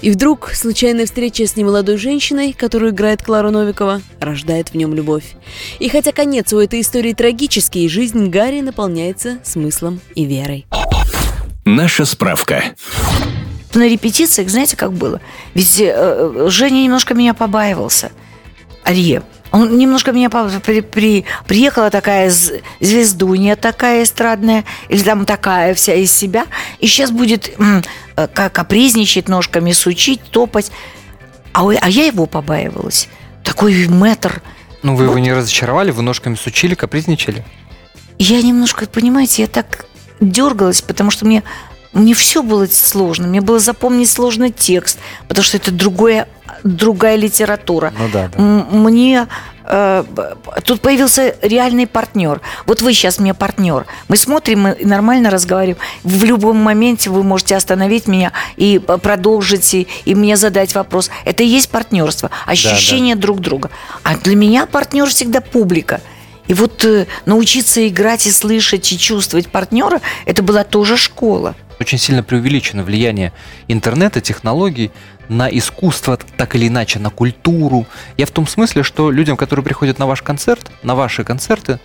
И 0.00 0.10
вдруг 0.10 0.52
случайная 0.54 1.04
встреча 1.04 1.46
с 1.46 1.56
немолодой 1.56 1.98
женщиной, 1.98 2.54
которую 2.54 2.92
играет 2.92 3.22
Клара 3.22 3.50
Новикова, 3.50 4.00
рождает 4.18 4.70
в 4.70 4.74
нем 4.74 4.94
любовь. 4.94 5.34
И 5.78 5.90
хотя 5.90 6.12
конец 6.12 6.52
у 6.54 6.58
этой 6.58 6.80
истории 6.80 7.12
трагический, 7.12 7.88
жизнь 7.88 8.30
Гарри 8.30 8.60
наполняется 8.60 9.40
смыслом 9.44 10.00
и 10.14 10.24
верой. 10.24 10.66
Наша 11.66 12.06
справка. 12.06 12.64
На 13.74 13.88
репетициях, 13.88 14.48
знаете, 14.50 14.76
как 14.76 14.92
было? 14.92 15.20
Ведь 15.54 15.80
э, 15.80 16.46
Женя 16.48 16.82
немножко 16.82 17.14
меня 17.14 17.32
побаивался. 17.34 18.12
Арье. 18.84 19.22
Он 19.50 19.76
немножко 19.76 20.12
меня 20.12 20.30
при, 20.30 20.80
при- 20.80 21.24
приехала 21.46 21.90
такая 21.90 22.32
звездунья 22.80 23.54
такая 23.56 24.02
эстрадная, 24.02 24.64
или 24.88 25.02
там 25.02 25.26
такая 25.26 25.74
вся 25.74 25.94
из 25.94 26.10
себя, 26.10 26.46
и 26.78 26.86
сейчас 26.86 27.10
будет 27.10 27.50
э, 27.58 28.28
ка- 28.28 28.48
капризничать 28.50 29.28
ножками, 29.28 29.72
сучить, 29.72 30.20
топать. 30.30 30.72
А, 31.52 31.68
а 31.68 31.88
я 31.88 32.04
его 32.06 32.26
побаивалась. 32.26 33.08
Такой 33.44 33.86
метр. 33.88 34.42
Ну, 34.82 34.96
вы 34.96 35.04
его 35.04 35.18
не 35.18 35.32
разочаровали, 35.32 35.90
вы 35.90 36.02
ножками 36.02 36.34
сучили, 36.34 36.74
капризничали? 36.74 37.44
Я 38.18 38.40
немножко, 38.42 38.86
понимаете, 38.86 39.42
я 39.42 39.48
так 39.48 39.84
дергалась, 40.20 40.80
потому 40.80 41.10
что 41.10 41.26
мне, 41.26 41.42
мне 41.92 42.14
все 42.14 42.42
было 42.42 42.66
сложно. 42.66 43.26
Мне 43.26 43.40
было 43.40 43.58
запомнить 43.58 44.10
сложный 44.10 44.50
текст, 44.50 44.98
потому 45.28 45.44
что 45.44 45.58
это 45.58 45.70
другое, 45.70 46.26
другая 46.64 47.16
литература. 47.16 47.92
Ну 47.98 48.08
да, 48.10 48.30
да. 48.34 48.42
Мне 48.42 49.28
э, 49.64 50.04
тут 50.64 50.80
появился 50.80 51.36
реальный 51.42 51.86
партнер. 51.86 52.40
Вот 52.66 52.80
вы 52.80 52.94
сейчас 52.94 53.18
мне 53.18 53.34
партнер. 53.34 53.86
Мы 54.08 54.16
смотрим 54.16 54.68
и 54.68 54.84
нормально 54.86 55.28
разговариваем. 55.28 55.78
В 56.02 56.24
любом 56.24 56.56
моменте 56.56 57.10
вы 57.10 57.22
можете 57.22 57.56
остановить 57.56 58.06
меня 58.06 58.32
и 58.56 58.78
продолжить, 58.78 59.74
и, 59.74 59.86
и 60.06 60.14
мне 60.14 60.36
задать 60.36 60.74
вопрос. 60.74 61.10
Это 61.26 61.42
и 61.42 61.46
есть 61.46 61.68
партнерство, 61.68 62.30
ощущение 62.46 63.16
друг 63.16 63.40
друга. 63.40 63.70
А 64.02 64.16
для 64.16 64.34
меня 64.34 64.64
партнер 64.64 65.06
всегда 65.08 65.42
публика. 65.42 66.00
И 66.48 66.54
вот 66.54 66.84
э, 66.84 67.06
научиться 67.24 67.86
играть 67.86 68.26
и 68.26 68.30
слышать, 68.30 68.92
и 68.92 68.98
чувствовать 68.98 69.48
партнера, 69.48 70.00
это 70.26 70.42
была 70.42 70.64
тоже 70.64 70.96
школа. 70.96 71.54
Очень 71.80 71.98
сильно 71.98 72.22
преувеличено 72.22 72.84
влияние 72.84 73.32
интернета, 73.68 74.20
технологий 74.20 74.90
на 75.28 75.48
искусство, 75.48 76.18
так 76.36 76.54
или 76.54 76.68
иначе, 76.68 76.98
на 76.98 77.10
культуру. 77.10 77.86
Я 78.16 78.26
в 78.26 78.30
том 78.30 78.46
смысле, 78.46 78.82
что 78.82 79.10
людям, 79.10 79.36
которые 79.36 79.64
приходят 79.64 79.98
на 79.98 80.06
ваш 80.06 80.22
концерт, 80.22 80.70
на 80.82 80.94
ваши 80.94 81.24
концерты, 81.24 81.78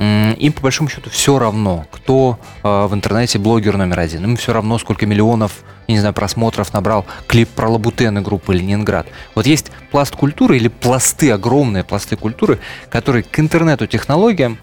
им 0.00 0.52
по 0.52 0.62
большому 0.62 0.88
счету 0.88 1.10
все 1.10 1.38
равно, 1.38 1.86
кто 1.90 2.38
э, 2.62 2.86
в 2.86 2.94
интернете 2.94 3.38
блогер 3.38 3.76
номер 3.76 4.00
один. 4.00 4.24
Им 4.24 4.36
все 4.36 4.52
равно, 4.52 4.78
сколько 4.78 5.04
миллионов, 5.04 5.62
я 5.88 5.94
не 5.94 6.00
знаю, 6.00 6.14
просмотров 6.14 6.72
набрал 6.72 7.04
клип 7.26 7.50
про 7.50 7.68
Лабутены 7.68 8.22
группы 8.22 8.54
Ленинград. 8.54 9.06
Вот 9.34 9.46
есть 9.46 9.70
пласт 9.90 10.16
культуры 10.16 10.56
или 10.56 10.68
пласты, 10.68 11.30
огромные 11.30 11.84
пласты 11.84 12.16
культуры, 12.16 12.58
которые 12.88 13.22
к 13.24 13.38
интернету, 13.38 13.86
технологиям, 13.86 14.58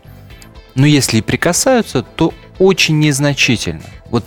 ну, 0.74 0.86
если 0.86 1.18
и 1.18 1.22
прикасаются, 1.22 2.02
то 2.02 2.34
очень 2.58 3.00
незначительно. 3.00 3.82
Вот 4.10 4.24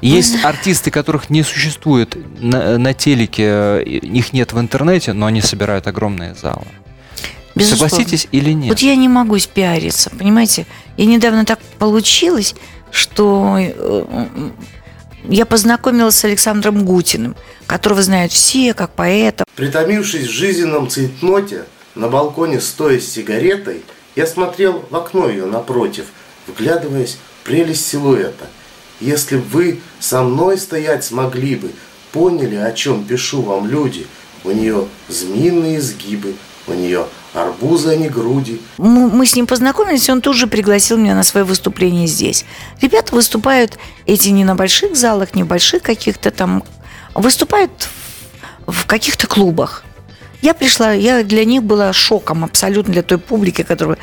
есть 0.00 0.44
артисты, 0.44 0.90
которых 0.90 1.30
не 1.30 1.42
существует 1.42 2.16
на, 2.40 2.78
на 2.78 2.94
телеке, 2.94 3.42
э, 3.44 3.82
их 3.84 4.32
нет 4.32 4.52
в 4.52 4.60
интернете, 4.60 5.12
но 5.12 5.26
они 5.26 5.40
собирают 5.40 5.86
огромные 5.86 6.34
залы. 6.34 6.64
Безусловно. 7.58 7.88
Согласитесь 7.88 8.28
или 8.32 8.52
нет? 8.52 8.68
Вот 8.70 8.78
я 8.80 8.96
не 8.96 9.08
могу 9.08 9.38
спиариться, 9.38 10.10
понимаете? 10.10 10.66
И 10.96 11.06
недавно 11.06 11.44
так 11.44 11.58
получилось, 11.78 12.54
что 12.90 13.56
э, 13.58 14.04
я 15.24 15.46
познакомилась 15.46 16.16
с 16.16 16.24
Александром 16.24 16.84
Гутиным, 16.84 17.36
которого 17.66 18.02
знают 18.02 18.32
все, 18.32 18.74
как 18.74 18.90
поэта. 18.90 19.44
Притомившись 19.56 20.26
в 20.26 20.30
жизненном 20.30 20.88
цейтноте, 20.88 21.64
на 21.94 22.08
балконе 22.08 22.60
стоя 22.60 23.00
с 23.00 23.08
сигаретой, 23.08 23.82
я 24.16 24.26
смотрел 24.26 24.84
в 24.88 24.96
окно 24.96 25.28
ее 25.28 25.46
напротив, 25.46 26.06
вглядываясь 26.46 27.18
в 27.40 27.44
прелесть 27.44 27.86
силуэта. 27.86 28.46
Если 29.00 29.36
б 29.36 29.44
вы 29.52 29.80
со 30.00 30.22
мной 30.22 30.58
стоять 30.58 31.04
смогли 31.04 31.56
бы, 31.56 31.70
поняли, 32.12 32.56
о 32.56 32.72
чем 32.72 33.04
пишу 33.04 33.42
вам 33.42 33.68
люди, 33.68 34.06
у 34.44 34.50
нее 34.50 34.86
змеиные 35.08 35.78
изгибы, 35.78 36.34
у 36.68 36.74
нее 36.74 37.06
арбузы, 37.34 37.90
а 37.90 37.96
не 37.96 38.08
груди, 38.08 38.60
Мы 38.78 39.26
с 39.26 39.36
ним 39.36 39.46
познакомились, 39.46 40.08
он 40.08 40.20
тут 40.20 40.36
же 40.36 40.46
пригласил 40.46 40.96
меня 40.96 41.14
на 41.14 41.22
свое 41.22 41.44
выступление 41.44 42.06
здесь. 42.06 42.44
Ребята 42.80 43.14
выступают 43.14 43.78
эти 44.06 44.28
не 44.30 44.44
на 44.44 44.54
больших 44.54 44.96
залах, 44.96 45.34
не 45.34 45.42
в 45.42 45.46
больших 45.46 45.82
каких-то 45.82 46.30
там, 46.30 46.64
выступают 47.14 47.88
в 48.66 48.86
каких-то 48.86 49.26
клубах. 49.26 49.84
Я 50.40 50.54
пришла, 50.54 50.92
я 50.92 51.24
для 51.24 51.44
них 51.44 51.64
была 51.64 51.92
шоком 51.92 52.44
абсолютно, 52.44 52.92
для 52.92 53.02
той 53.02 53.18
публики, 53.18 53.62
которая... 53.62 53.98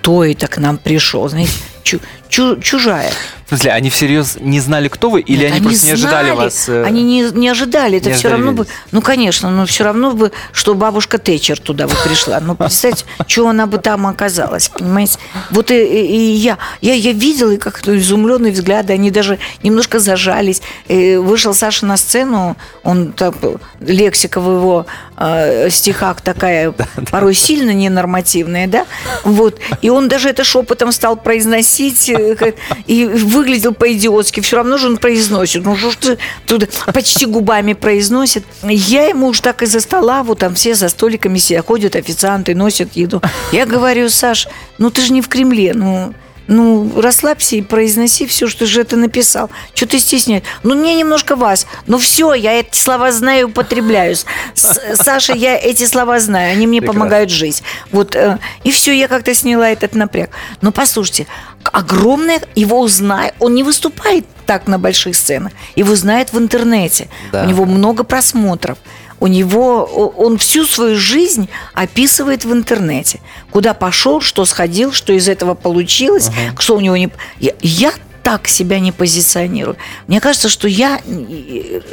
кто 0.00 0.24
это 0.24 0.46
к 0.48 0.56
нам 0.58 0.78
пришел, 0.78 1.28
знаете, 1.28 1.52
чу- 1.82 2.00
чу- 2.28 2.58
чужая. 2.60 3.10
В 3.44 3.48
смысле, 3.50 3.72
они 3.72 3.90
всерьез 3.90 4.36
не 4.40 4.60
знали, 4.60 4.86
кто 4.86 5.10
вы, 5.10 5.20
или 5.22 5.42
Нет, 5.42 5.54
они, 5.56 5.60
просто 5.66 5.86
не 5.86 5.92
ожидали 5.92 6.30
вас? 6.30 6.68
э, 6.68 6.84
Они 6.84 7.02
не, 7.02 7.22
не 7.32 7.48
ожидали. 7.48 7.98
Это 7.98 8.10
не 8.10 8.14
все 8.14 8.28
ожидали 8.28 8.32
равно 8.46 8.52
бы. 8.52 8.62
видеть. 8.62 8.72
Ну, 8.92 9.02
конечно, 9.02 9.50
но 9.50 9.66
все 9.66 9.82
равно 9.82 10.12
бы, 10.12 10.30
что 10.52 10.74
бабушка 10.74 11.18
Тэтчер 11.18 11.58
туда 11.58 11.88
бы 11.88 11.94
пришла. 12.04 12.38
Ну, 12.38 12.54
представьте, 12.54 13.04
что 13.26 13.48
она 13.48 13.66
бы 13.66 13.78
там 13.78 14.06
оказалась, 14.06 14.68
понимаете? 14.68 15.18
Вот 15.50 15.72
и, 15.72 15.84
и- 15.84 16.30
я, 16.36 16.58
я, 16.80 16.94
я 16.94 17.10
видела, 17.12 17.50
и 17.50 17.56
как-то 17.56 17.98
изумленные 17.98 18.52
взгляды, 18.52 18.92
они 18.92 19.10
даже 19.10 19.40
немножко 19.64 19.98
зажались. 19.98 20.62
И 20.86 21.16
вышел 21.16 21.52
Саша 21.52 21.86
на 21.86 21.96
сцену, 21.96 22.56
он 22.84 23.10
так, 23.10 23.34
лексика 23.80 24.40
в 24.40 24.48
его 24.48 24.86
э, 25.16 25.70
стихах 25.70 26.20
такая, 26.20 26.72
порой 27.10 27.34
сильно 27.34 27.72
ненормативная, 27.72 28.68
да? 28.68 28.86
Вот. 29.24 29.58
И 29.82 29.89
он 29.90 30.08
даже 30.08 30.28
это 30.28 30.44
шепотом 30.44 30.92
стал 30.92 31.16
произносить, 31.16 32.08
э, 32.08 32.54
и 32.86 33.04
выглядел 33.06 33.74
по-идиотски. 33.74 34.40
Все 34.40 34.56
равно 34.56 34.78
же 34.78 34.86
он 34.86 34.96
произносит. 34.96 35.64
Ну, 35.64 35.76
что 35.76 36.16
туда 36.46 36.66
почти 36.92 37.26
губами 37.26 37.72
произносит. 37.72 38.44
Я 38.62 39.06
ему 39.06 39.28
уж 39.28 39.40
так 39.40 39.62
из-за 39.62 39.80
стола, 39.80 40.22
вот 40.22 40.40
там 40.40 40.54
все 40.54 40.74
за 40.74 40.88
столиками 40.88 41.38
сидят, 41.38 41.66
ходят 41.66 41.96
официанты, 41.96 42.54
носят 42.54 42.94
еду. 42.94 43.22
Я 43.52 43.66
говорю, 43.66 44.08
Саш, 44.08 44.48
ну 44.78 44.90
ты 44.90 45.02
же 45.02 45.12
не 45.12 45.22
в 45.22 45.28
Кремле, 45.28 45.72
ну... 45.74 46.14
Ну, 46.52 47.00
расслабься 47.00 47.54
и 47.54 47.62
произноси 47.62 48.26
все, 48.26 48.48
что 48.48 48.66
же 48.66 48.82
ты 48.82 48.96
написал. 48.96 49.50
Что 49.72 49.86
ты 49.86 50.00
стесняешь? 50.00 50.42
Ну, 50.64 50.74
мне 50.74 50.94
немножко 50.96 51.36
вас. 51.36 51.64
Ну, 51.86 51.96
все, 51.96 52.34
я 52.34 52.58
эти 52.58 52.76
слова 52.76 53.12
знаю 53.12 53.40
и 53.40 53.44
употребляю. 53.44 54.16
С- 54.16 54.80
Саша, 54.96 55.32
я 55.32 55.56
эти 55.56 55.86
слова 55.86 56.18
знаю. 56.18 56.50
Они 56.52 56.66
мне 56.66 56.80
Прекрасно. 56.80 57.00
помогают 57.00 57.30
жить. 57.30 57.62
Вот, 57.92 58.16
э, 58.16 58.38
и 58.64 58.72
все, 58.72 58.92
я 58.92 59.06
как-то 59.06 59.32
сняла 59.32 59.70
этот 59.70 59.94
напряг. 59.94 60.30
Но 60.60 60.72
послушайте, 60.72 61.28
огромное, 61.62 62.40
его 62.56 62.80
узнает, 62.80 63.34
он 63.38 63.54
не 63.54 63.62
выступает 63.62 64.26
так 64.44 64.66
на 64.66 64.78
больших 64.80 65.14
сценах, 65.14 65.52
его 65.76 65.94
знают 65.94 66.32
в 66.32 66.38
интернете, 66.38 67.08
Да. 67.30 67.44
у 67.44 67.46
него 67.46 67.64
много 67.64 68.02
просмотров, 68.02 68.78
у 69.20 69.26
него, 69.26 69.84
он 69.84 70.38
всю 70.38 70.64
свою 70.64 70.96
жизнь 70.96 71.48
описывает 71.74 72.44
в 72.44 72.52
интернете, 72.52 73.20
куда 73.50 73.74
пошел, 73.74 74.20
что 74.20 74.44
сходил, 74.44 74.92
что 74.92 75.12
из 75.12 75.28
этого 75.28 75.54
получилось, 75.54 76.30
что 76.58 76.76
у 76.76 76.80
него 76.80 76.96
не... 76.96 77.10
Я, 77.38 77.52
я 77.60 77.92
так 78.22 78.48
себя 78.48 78.80
не 78.80 78.92
позиционирую. 78.92 79.76
Мне 80.06 80.20
кажется, 80.20 80.48
что 80.48 80.68
я... 80.68 81.00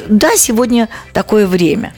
Да, 0.08 0.36
сегодня 0.36 0.88
такое 1.12 1.46
время. 1.46 1.94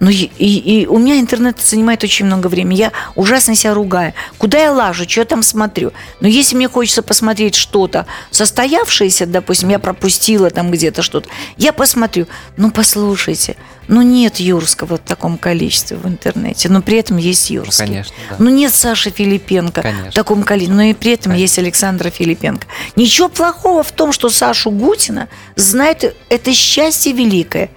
Но 0.00 0.10
и, 0.10 0.30
и- 0.38 0.82
и 0.82 0.86
у 0.86 0.98
меня 0.98 1.18
интернет 1.18 1.60
занимает 1.60 2.04
очень 2.04 2.26
много 2.26 2.48
времени. 2.48 2.78
Я 2.78 2.92
ужасно 3.14 3.54
себя 3.54 3.74
ругаю. 3.74 4.12
Куда 4.38 4.58
я 4.58 4.72
лажу, 4.72 5.08
что 5.08 5.20
я 5.20 5.24
там 5.26 5.42
смотрю? 5.42 5.92
Но 6.20 6.28
если 6.28 6.54
мне 6.56 6.68
хочется 6.68 7.02
посмотреть 7.02 7.54
что-то 7.54 8.06
состоявшееся, 8.30 9.26
допустим, 9.26 9.68
я 9.70 9.78
пропустила 9.78 10.50
там 10.50 10.70
где-то 10.70 11.02
что-то, 11.02 11.28
я 11.56 11.72
посмотрю. 11.72 12.26
Ну, 12.56 12.70
послушайте, 12.70 13.56
ну 13.88 14.02
нет 14.02 14.36
Юрского 14.40 14.96
в 14.96 15.00
таком 15.00 15.36
количестве 15.38 15.96
в 15.96 16.06
интернете, 16.06 16.68
но 16.68 16.82
при 16.82 16.98
этом 16.98 17.16
есть 17.16 17.50
Юрский. 17.50 17.86
конечно, 17.86 18.14
да. 18.30 18.36
Ну 18.38 18.50
нет 18.50 18.72
Саши 18.74 19.10
Филипенко 19.10 19.82
Конечно. 19.82 20.10
в 20.10 20.14
таком 20.14 20.42
количестве, 20.42 20.74
но 20.76 20.82
и 20.82 20.94
при 20.94 21.12
этом 21.12 21.34
есть 21.34 21.58
Александра 21.58 22.10
Филипенко. 22.10 22.66
Ничего 22.96 23.28
плохого 23.28 23.82
в 23.82 23.92
том, 23.92 24.12
что 24.12 24.28
Сашу 24.28 24.70
Гутина 24.70 25.28
знает, 25.56 26.16
это 26.28 26.52
счастье 26.52 27.12
великое. 27.12 27.70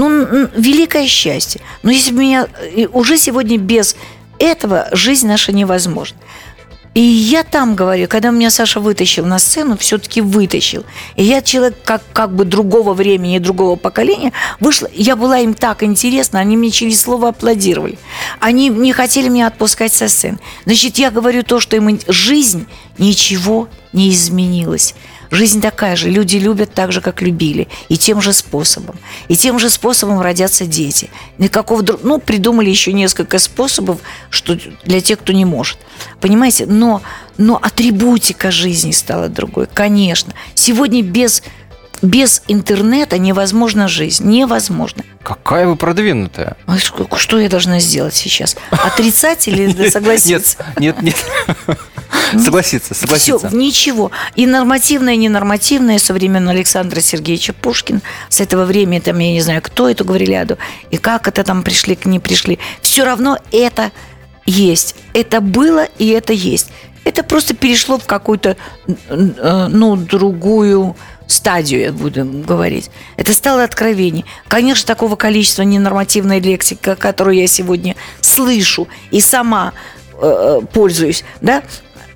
Ну, 0.00 0.48
великое 0.56 1.06
счастье. 1.06 1.60
Но 1.82 1.90
если 1.90 2.12
бы 2.12 2.20
меня... 2.20 2.46
и 2.74 2.86
Уже 2.86 3.18
сегодня 3.18 3.58
без 3.58 3.96
этого 4.38 4.88
жизнь 4.92 5.28
наша 5.28 5.52
невозможна. 5.52 6.16
И 6.94 7.02
я 7.02 7.44
там 7.44 7.76
говорю, 7.76 8.08
когда 8.08 8.30
меня 8.30 8.50
Саша 8.50 8.80
вытащил 8.80 9.26
на 9.26 9.38
сцену, 9.38 9.76
все-таки 9.76 10.22
вытащил. 10.22 10.84
И 11.16 11.22
я 11.22 11.42
человек 11.42 11.76
как, 11.84 12.02
как 12.14 12.34
бы 12.34 12.46
другого 12.46 12.94
времени, 12.94 13.38
другого 13.38 13.76
поколения, 13.76 14.32
вышла, 14.58 14.88
я 14.94 15.16
была 15.16 15.38
им 15.40 15.52
так 15.52 15.82
интересна, 15.82 16.40
они 16.40 16.56
мне 16.56 16.70
через 16.70 17.02
слово 17.02 17.28
аплодировали. 17.28 17.98
Они 18.40 18.70
не 18.70 18.94
хотели 18.94 19.28
меня 19.28 19.48
отпускать 19.48 19.92
со 19.92 20.08
сцены. 20.08 20.38
Значит, 20.64 20.96
я 20.96 21.10
говорю 21.10 21.42
то, 21.42 21.60
что 21.60 21.76
им 21.76 22.00
жизнь, 22.08 22.66
ничего 22.96 23.68
не 23.92 24.08
изменилась. 24.10 24.94
Жизнь 25.30 25.60
такая 25.60 25.94
же, 25.94 26.10
люди 26.10 26.36
любят 26.38 26.74
так 26.74 26.90
же, 26.92 27.00
как 27.00 27.22
любили, 27.22 27.68
и 27.88 27.96
тем 27.96 28.20
же 28.20 28.32
способом. 28.32 28.96
И 29.28 29.36
тем 29.36 29.58
же 29.60 29.70
способом 29.70 30.20
родятся 30.20 30.66
дети. 30.66 31.08
Никакого, 31.38 31.82
друг- 31.82 32.00
ну, 32.02 32.18
придумали 32.18 32.68
еще 32.68 32.92
несколько 32.92 33.38
способов, 33.38 34.00
что 34.30 34.58
для 34.84 35.00
тех, 35.00 35.20
кто 35.20 35.32
не 35.32 35.44
может. 35.44 35.78
Понимаете? 36.20 36.66
Но, 36.66 37.02
но 37.38 37.56
атрибутика 37.62 38.50
жизни 38.50 38.90
стала 38.90 39.28
другой, 39.28 39.68
конечно. 39.72 40.32
Сегодня 40.54 41.00
без, 41.02 41.44
без 42.02 42.42
интернета 42.48 43.16
невозможна 43.18 43.86
жизнь. 43.86 44.24
Невозможно. 44.28 45.04
Какая 45.22 45.66
вы 45.68 45.76
продвинутая. 45.76 46.56
А 46.66 46.76
что, 46.78 47.06
что 47.16 47.38
я 47.38 47.48
должна 47.48 47.78
сделать 47.78 48.14
сейчас? 48.16 48.56
Отрицать 48.70 49.46
или 49.46 49.88
согласиться? 49.90 50.56
Нет, 50.78 51.00
нет, 51.02 51.14
нет. 51.68 51.78
Согласиться, 52.32 52.94
Все, 52.94 53.02
согласиться. 53.02 53.50
ничего. 53.52 54.10
И 54.34 54.46
нормативное, 54.46 55.14
и 55.14 55.18
ненормативное 55.18 55.98
со 55.98 56.12
времен 56.12 56.48
Александра 56.48 57.00
Сергеевича 57.00 57.52
Пушкина. 57.52 58.00
С 58.28 58.40
этого 58.40 58.64
времени, 58.64 59.00
там, 59.00 59.18
я 59.18 59.32
не 59.32 59.40
знаю, 59.40 59.62
кто 59.62 59.88
эту 59.88 60.04
гавриляду, 60.04 60.58
и 60.90 60.96
как 60.96 61.28
это 61.28 61.44
там 61.44 61.62
пришли, 61.62 61.96
к 61.96 62.06
не 62.06 62.18
пришли. 62.18 62.58
Все 62.82 63.04
равно 63.04 63.38
это 63.52 63.92
есть. 64.46 64.96
Это 65.14 65.40
было, 65.40 65.84
и 65.98 66.08
это 66.08 66.32
есть. 66.32 66.68
Это 67.04 67.22
просто 67.22 67.54
перешло 67.54 67.98
в 67.98 68.04
какую-то, 68.04 68.56
э, 68.86 69.66
ну, 69.70 69.96
другую 69.96 70.96
стадию, 71.26 71.80
я 71.80 71.92
буду 71.92 72.24
говорить. 72.24 72.90
Это 73.16 73.32
стало 73.32 73.64
откровение. 73.64 74.24
Конечно, 74.48 74.86
такого 74.86 75.16
количества 75.16 75.62
ненормативной 75.62 76.40
лексики, 76.40 76.94
которую 76.94 77.36
я 77.36 77.46
сегодня 77.46 77.96
слышу 78.20 78.88
и 79.10 79.20
сама 79.20 79.72
э, 80.20 80.60
пользуюсь, 80.72 81.24
да, 81.40 81.62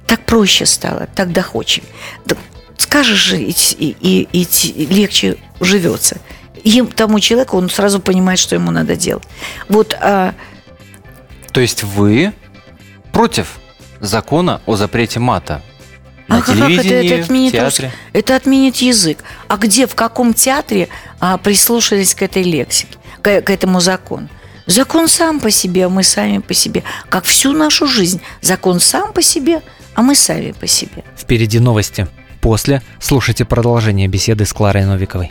так 0.06 0.24
проще 0.24 0.66
стало, 0.66 1.08
так 1.14 1.32
доходчивее. 1.32 1.88
Да 2.26 2.36
скажешь 2.76 3.18
же, 3.18 3.40
и, 3.40 3.50
и- 3.50 4.28
и- 4.32 4.42
и 4.42 4.86
легче 4.86 5.36
живется. 5.60 6.18
Им, 6.64 6.86
тому 6.86 7.20
человеку 7.20 7.56
он 7.58 7.68
сразу 7.70 8.00
понимает, 8.00 8.38
что 8.38 8.54
ему 8.54 8.70
надо 8.70 8.96
делать. 8.96 9.24
Вот 9.68 9.96
а, 10.00 10.34
То 11.52 11.60
есть 11.60 11.82
вы 11.84 12.32
против 13.12 13.58
закона 14.00 14.60
о 14.66 14.76
запрете 14.76 15.20
мата 15.20 15.62
на 16.28 16.38
а 16.38 16.40
как 16.40 16.48
это, 16.56 16.66
телевидении, 16.66 17.06
это 17.12 17.22
в 17.22 17.24
отменит 17.26 17.52
театре? 17.52 17.88
рус- 17.88 17.94
Это 18.12 18.36
отменит 18.36 18.76
язык. 18.76 19.18
А 19.48 19.56
где, 19.56 19.86
в 19.86 19.94
каком 19.94 20.32
театре 20.34 20.88
а, 21.20 21.36
прислушались 21.38 22.14
к 22.14 22.22
этой 22.22 22.42
лексике, 22.42 22.96
к, 23.22 23.42
к 23.42 23.50
этому 23.50 23.80
закону? 23.80 24.28
Закон 24.66 25.08
сам 25.08 25.40
по 25.40 25.50
себе, 25.50 25.84
а 25.86 25.88
мы 25.90 26.02
сами 26.02 26.38
по 26.38 26.54
себе. 26.54 26.82
Как 27.10 27.24
всю 27.24 27.52
нашу 27.52 27.86
жизнь. 27.86 28.22
Закон 28.40 28.80
сам 28.80 29.12
по 29.12 29.20
себе, 29.20 29.60
а 29.94 30.02
мы 30.02 30.14
сами 30.14 30.52
по 30.52 30.66
себе. 30.66 31.04
Впереди 31.16 31.58
новости. 31.60 32.06
После 32.40 32.82
слушайте 33.00 33.44
продолжение 33.44 34.08
беседы 34.08 34.44
с 34.44 34.52
Кларой 34.52 34.84
Новиковой. 34.84 35.30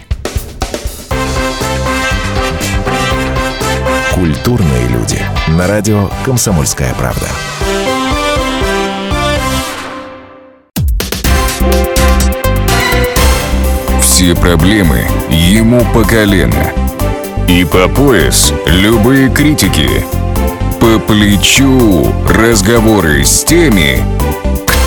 Культурные 4.13 4.87
люди. 4.87 5.19
На 5.49 5.67
радио 5.67 6.09
«Комсомольская 6.23 6.93
правда». 6.93 7.27
Все 14.01 14.35
проблемы 14.35 15.05
ему 15.29 15.83
по 15.93 16.03
колено. 16.03 16.71
И 17.47 17.65
по 17.65 17.89
пояс 17.89 18.53
любые 18.65 19.29
критики. 19.29 19.89
По 20.79 20.99
плечу 20.99 22.13
разговоры 22.29 23.23
с 23.25 23.43
теми, 23.43 24.01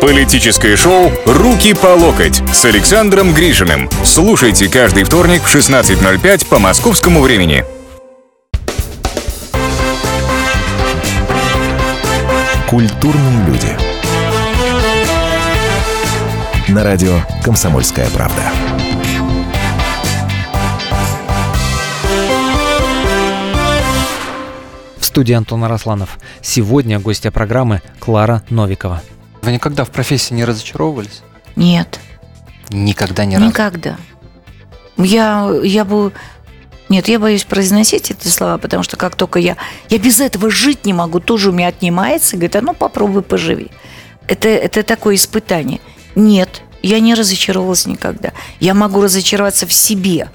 Политическое 0.00 0.76
шоу 0.76 1.10
«Руки 1.26 1.74
по 1.74 1.88
локоть» 1.88 2.42
с 2.52 2.64
Александром 2.64 3.32
Гришиным. 3.32 3.88
Слушайте 4.04 4.68
каждый 4.68 5.04
вторник 5.04 5.42
в 5.42 5.54
16.05 5.54 6.46
по 6.46 6.58
московскому 6.58 7.20
времени. 7.20 7.64
Культурные 12.68 13.46
люди. 13.46 13.88
на 16.68 16.84
радио 16.84 17.20
«Комсомольская 17.42 18.08
правда». 18.10 18.42
В 24.98 25.04
студии 25.04 25.32
Антон 25.32 25.64
Арасланов. 25.64 26.18
Сегодня 26.42 27.00
гостья 27.00 27.30
программы 27.30 27.80
Клара 27.98 28.42
Новикова. 28.50 29.02
Вы 29.48 29.52
никогда 29.52 29.84
в 29.84 29.90
профессии 29.90 30.34
не 30.34 30.44
разочаровывались? 30.44 31.22
Нет, 31.56 31.98
Никогда 32.68 33.24
ни 33.24 33.36
разу. 33.36 33.46
никогда. 33.46 33.96
Я, 34.98 35.50
я 35.64 35.86
бы... 35.86 36.12
Нет, 36.90 37.08
я 37.08 37.18
боюсь 37.18 37.44
произносить 37.44 38.10
эти 38.10 38.28
слова, 38.28 38.58
потому 38.58 38.82
что 38.82 38.98
как 38.98 39.16
только 39.16 39.38
я... 39.38 39.56
Я 39.88 39.96
без 39.96 40.20
этого 40.20 40.50
жить 40.50 40.84
не 40.84 40.92
могу, 40.92 41.18
тоже 41.18 41.48
у 41.48 41.54
меня 41.54 41.68
отнимается. 41.68 42.36
Говорит, 42.36 42.56
а 42.56 42.60
ну 42.60 42.74
попробуй 42.74 43.22
поживи. 43.22 43.70
Это, 44.26 44.48
это 44.50 44.82
такое 44.82 45.14
испытание. 45.14 45.80
Нет, 46.14 46.60
я 46.82 47.00
не 47.00 47.14
разочаровалась 47.14 47.86
никогда. 47.86 48.32
Я 48.60 48.74
могу 48.74 49.00
разочароваться 49.00 49.66
в 49.66 49.72
себе. 49.72 50.28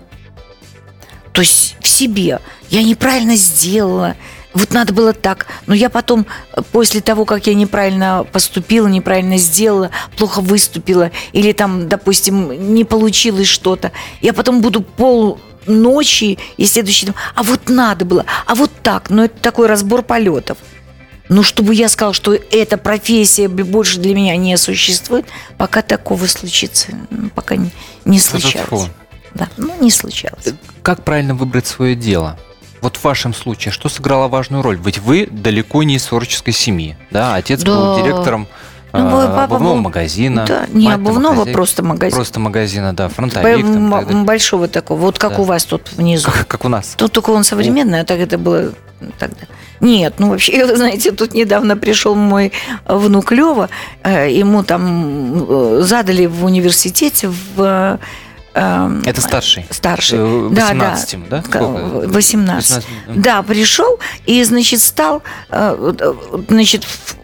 То 1.34 1.42
есть 1.42 1.78
в 1.82 1.88
себе. 1.88 2.40
Я 2.72 2.82
неправильно 2.82 3.36
сделала. 3.36 4.16
Вот 4.54 4.72
надо 4.72 4.94
было 4.94 5.14
так. 5.14 5.48
Но 5.66 5.74
я 5.74 5.90
потом, 5.90 6.26
после 6.72 7.02
того, 7.02 7.26
как 7.26 7.48
я 7.48 7.56
неправильно 7.56 8.26
поступила, 8.32 8.88
неправильно 8.88 9.38
сделала, 9.38 9.90
плохо 10.18 10.42
выступила, 10.42 11.12
или 11.32 11.52
там, 11.54 11.90
допустим, 11.90 12.74
не 12.74 12.84
получилось 12.84 13.48
что-то, 13.48 13.92
я 14.22 14.34
потом 14.34 14.62
буду 14.62 14.82
пол 14.82 15.40
ночи 15.66 16.38
и 16.58 16.66
следующий 16.66 17.08
день, 17.08 17.16
а 17.36 17.44
вот 17.44 17.70
надо 17.70 18.06
было, 18.06 18.26
а 18.46 18.56
вот 18.56 18.70
так, 18.82 19.10
но 19.10 19.26
это 19.26 19.40
такой 19.40 19.68
разбор 19.68 20.04
полетов. 20.04 20.58
Но 21.30 21.42
чтобы 21.42 21.74
я 21.74 21.88
сказала, 21.88 22.14
что 22.14 22.34
эта 22.34 22.78
профессия 22.78 23.48
больше 23.48 24.00
для 24.00 24.14
меня 24.14 24.36
не 24.36 24.58
существует, 24.58 25.26
пока 25.58 25.82
такого 25.82 26.26
случится, 26.28 26.90
пока 27.34 27.56
не, 27.56 27.72
не 28.06 28.20
случалось. 28.20 28.90
Да, 29.34 29.48
ну 29.58 29.74
не 29.82 29.90
случалось. 29.90 30.50
Как 30.84 31.04
правильно 31.04 31.34
выбрать 31.34 31.66
свое 31.66 31.96
дело? 31.96 32.38
Вот 32.84 32.98
в 32.98 33.04
вашем 33.06 33.34
случае, 33.34 33.72
что 33.72 33.88
сыграло 33.88 34.28
важную 34.28 34.62
роль? 34.62 34.78
Ведь 34.84 34.98
вы 35.00 35.26
далеко 35.32 35.84
не 35.84 35.96
из 35.96 36.04
творческой 36.04 36.52
семьи, 36.52 36.98
да? 37.12 37.36
Отец 37.36 37.64
был 37.64 37.96
Да. 37.96 38.02
директором 38.02 38.46
Ну, 38.92 39.00
мой 39.10 39.26
папа 39.28 39.44
обувного 39.46 39.74
был- 39.76 39.82
магазина. 39.84 40.44
Да, 40.46 40.66
не 40.74 40.92
обувного, 40.92 41.36
хозяйка. 41.38 41.54
просто 41.54 41.82
магазин. 41.84 42.16
Просто 42.18 42.40
магазина, 42.42 42.94
да, 42.94 43.08
фронтовик. 43.08 43.66
там, 43.66 43.90
далее. 43.90 44.24
большого 44.26 44.68
такого, 44.68 45.00
вот 45.00 45.18
как 45.18 45.38
Да. 45.38 45.42
у 45.42 45.46
вас 45.46 45.64
тут 45.64 45.94
внизу. 45.94 46.30
Как, 46.30 46.46
как 46.46 46.66
у 46.66 46.68
нас. 46.68 46.96
Тут 46.98 47.14
только 47.14 47.30
он 47.30 47.46
современный, 47.46 48.02
а 48.02 48.04
так 48.04 48.20
это 48.20 48.38
было 48.38 48.74
тогда. 49.18 49.38
Нет, 49.80 50.16
ну 50.20 50.30
вообще, 50.30 50.66
вы 50.66 50.76
знаете, 50.76 51.12
тут 51.12 51.34
недавно 51.34 51.78
пришел 51.78 52.16
мой 52.16 52.52
внук 52.86 53.32
Лева, 53.32 53.70
э, 54.04 54.30
ему 54.30 54.62
там 54.64 55.46
э, 55.50 55.82
задали 55.84 56.26
в 56.26 56.44
университете 56.44 57.30
в... 57.56 57.98
э, 58.56 59.02
Это 59.06 59.22
старший. 59.22 59.66
Старший. 59.70 60.20
Э, 60.20 60.50
Да, 60.52 60.62
18 60.70 61.14
ему, 61.14 61.26
да? 61.30 61.42
К- 61.42 61.46
Сколько? 61.46 62.08
18. 62.10 62.86
18, 62.86 62.86
Да, 63.22 63.42
пришел 63.44 64.00
и, 64.26 64.44
значит, 64.44 64.82
стал, 64.82 65.22
э, 65.50 65.94
э, 66.00 66.14
значит, 66.50 66.84
в- 66.84 67.16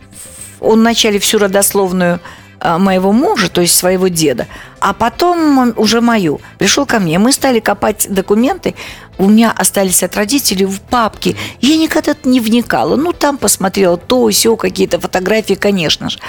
он 0.59 0.79
вначале 0.79 1.19
всю 1.19 1.37
родословную 1.37 2.15
э, 2.15 2.19
моего 2.61 3.11
мужа, 3.11 3.49
то 3.49 3.61
есть 3.61 3.75
своего 3.75 4.07
деда, 4.07 4.47
а 4.79 4.93
потом 4.93 5.73
уже 5.77 6.01
мою. 6.01 6.41
Пришел 6.57 6.85
ко 6.85 6.99
мне, 6.99 7.19
мы 7.19 7.31
стали 7.31 7.59
копать 7.59 8.07
документы, 8.09 8.75
у 9.17 9.27
меня 9.27 9.51
остались 9.51 10.01
от 10.01 10.15
родителей 10.15 10.65
в 10.65 10.79
папке. 10.79 11.35
Я 11.59 11.75
никогда 11.75 12.15
не 12.23 12.39
вникала. 12.39 12.95
Ну, 12.95 13.11
там 13.11 13.37
посмотрела 13.37 13.97
то, 13.97 14.29
все, 14.29 14.55
какие-то 14.55 14.97
фотографии, 14.99 15.55
конечно 15.55 16.09
же. 16.09 16.19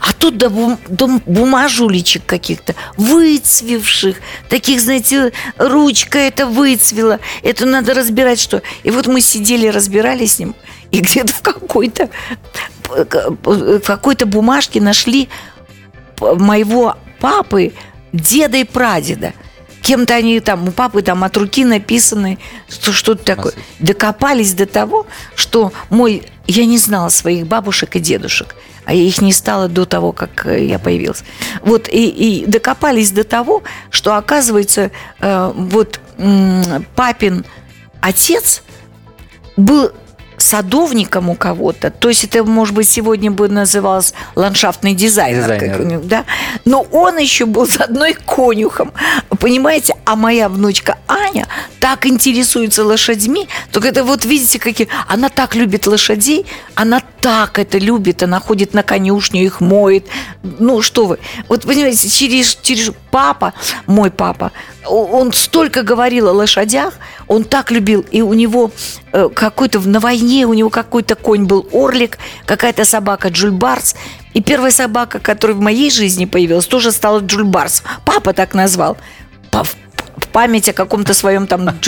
А 0.00 0.12
тут 0.12 0.36
до, 0.36 0.50
бум- 0.50 0.78
до 0.88 1.06
бумажулечек 1.26 2.26
каких-то, 2.26 2.74
выцвевших, 2.96 4.16
таких, 4.48 4.80
знаете, 4.80 5.32
ручка 5.58 6.18
это 6.18 6.44
выцвела, 6.46 7.20
это 7.44 7.66
надо 7.66 7.94
разбирать, 7.94 8.40
что. 8.40 8.62
И 8.82 8.90
вот 8.90 9.06
мы 9.06 9.20
сидели, 9.20 9.68
разбирали 9.68 10.26
с 10.26 10.40
ним, 10.40 10.56
и 10.90 10.98
где-то 11.00 11.32
в 11.32 11.42
какой-то 11.42 12.10
в 13.44 13.80
какой-то 13.80 14.26
бумажке 14.26 14.80
нашли 14.80 15.28
моего 16.20 16.96
папы, 17.20 17.72
деда 18.12 18.58
и 18.58 18.64
прадеда. 18.64 19.32
Кем-то 19.82 20.14
они 20.14 20.40
там, 20.40 20.68
у 20.68 20.72
папы 20.72 21.02
там 21.02 21.24
от 21.24 21.36
руки 21.36 21.64
написаны, 21.64 22.38
что 22.68 22.92
что-то 22.92 23.24
такое. 23.24 23.54
Докопались 23.78 24.52
до 24.52 24.66
того, 24.66 25.06
что 25.34 25.72
мой... 25.88 26.24
Я 26.46 26.66
не 26.66 26.78
знала 26.78 27.08
своих 27.08 27.46
бабушек 27.46 27.96
и 27.96 28.00
дедушек, 28.00 28.56
а 28.84 28.92
их 28.92 29.20
не 29.20 29.32
стало 29.32 29.68
до 29.68 29.86
того, 29.86 30.12
как 30.12 30.46
э, 30.46 30.66
я 30.66 30.78
появилась. 30.78 31.22
Вот, 31.62 31.88
и, 31.88 32.08
и 32.08 32.44
докопались 32.44 33.12
до 33.12 33.24
того, 33.24 33.62
что, 33.90 34.16
оказывается, 34.16 34.90
э, 35.20 35.52
вот 35.54 36.00
м, 36.18 36.84
папин 36.96 37.44
отец 38.00 38.62
был 39.56 39.92
садовником 40.50 41.30
у 41.30 41.34
кого-то, 41.34 41.90
то 41.90 42.08
есть 42.08 42.24
это, 42.24 42.42
может 42.44 42.74
быть, 42.74 42.88
сегодня 42.88 43.30
бы 43.30 43.48
называлось 43.48 44.14
ландшафтный 44.34 44.94
дизайнер, 44.94 45.42
Дизайнер. 45.42 46.00
да? 46.00 46.24
но 46.64 46.82
он 46.90 47.18
еще 47.18 47.46
был 47.46 47.66
с 47.68 47.80
одной 47.80 48.14
конюхом, 48.14 48.92
понимаете, 49.38 49.94
а 50.04 50.16
моя 50.16 50.48
внучка 50.48 50.98
Аня 51.06 51.46
так 51.90 52.06
интересуется 52.06 52.84
лошадьми, 52.84 53.48
только 53.72 53.88
это 53.88 54.04
вот 54.04 54.24
видите, 54.24 54.60
какие, 54.60 54.86
она 55.08 55.28
так 55.28 55.56
любит 55.56 55.88
лошадей, 55.88 56.46
она 56.76 57.02
так 57.20 57.58
это 57.58 57.78
любит, 57.78 58.22
она 58.22 58.38
ходит 58.38 58.74
на 58.74 58.84
конюшню, 58.84 59.42
их 59.42 59.60
моет, 59.60 60.06
ну 60.60 60.82
что 60.82 61.06
вы, 61.06 61.18
вот 61.48 61.62
понимаете, 61.62 62.08
через, 62.08 62.56
через 62.62 62.92
папа, 63.10 63.54
мой 63.86 64.12
папа, 64.12 64.52
он 64.86 65.32
столько 65.32 65.82
говорил 65.82 66.28
о 66.28 66.32
лошадях, 66.32 66.94
он 67.26 67.42
так 67.42 67.72
любил, 67.72 68.04
и 68.12 68.22
у 68.22 68.34
него 68.34 68.70
э, 69.12 69.28
какой-то 69.34 69.80
на 69.80 69.98
войне 69.98 70.46
у 70.46 70.54
него 70.54 70.70
какой-то 70.70 71.16
конь 71.16 71.46
был 71.46 71.66
орлик, 71.72 72.18
какая-то 72.46 72.84
собака 72.84 73.30
Джульбарс, 73.30 73.96
и 74.32 74.40
первая 74.40 74.70
собака, 74.70 75.18
которая 75.18 75.56
в 75.56 75.60
моей 75.60 75.90
жизни 75.90 76.24
появилась, 76.24 76.66
тоже 76.66 76.92
стала 76.92 77.18
Джульбарс. 77.18 77.82
Папа 78.04 78.32
так 78.32 78.54
назвал. 78.54 78.96
Память 80.32 80.68
о 80.68 80.72
каком-то 80.72 81.14
своем 81.14 81.46
там 81.46 81.64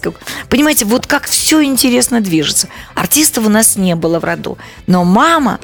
как- 0.00 0.14
Понимаете, 0.48 0.84
вот 0.84 1.06
как 1.06 1.26
все 1.26 1.62
интересно 1.62 2.20
движется. 2.20 2.68
Артистов 2.94 3.46
у 3.46 3.48
нас 3.48 3.76
не 3.76 3.94
было 3.94 4.20
в 4.20 4.24
роду. 4.24 4.58
Но 4.86 5.04
мама, 5.04 5.58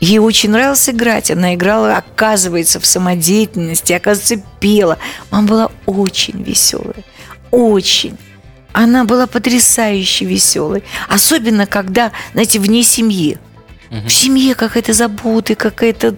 Ей 0.00 0.18
очень 0.18 0.50
нравилось 0.50 0.88
играть. 0.88 1.30
Она 1.30 1.54
играла, 1.54 1.98
оказывается, 1.98 2.80
в 2.80 2.86
самодеятельности, 2.86 3.92
оказывается, 3.92 4.42
пела. 4.58 4.98
Мама 5.30 5.46
была 5.46 5.70
очень 5.84 6.42
веселая. 6.42 7.04
Очень. 7.50 8.16
Она 8.72 9.04
была 9.04 9.26
потрясающе 9.26 10.24
веселой. 10.24 10.84
Особенно, 11.08 11.66
когда, 11.66 12.12
знаете, 12.32 12.58
вне 12.60 12.82
семьи. 12.82 13.36
В 13.90 14.08
семье 14.08 14.54
какая-то 14.54 14.92
забота, 14.92 15.54
какая-то... 15.54 16.16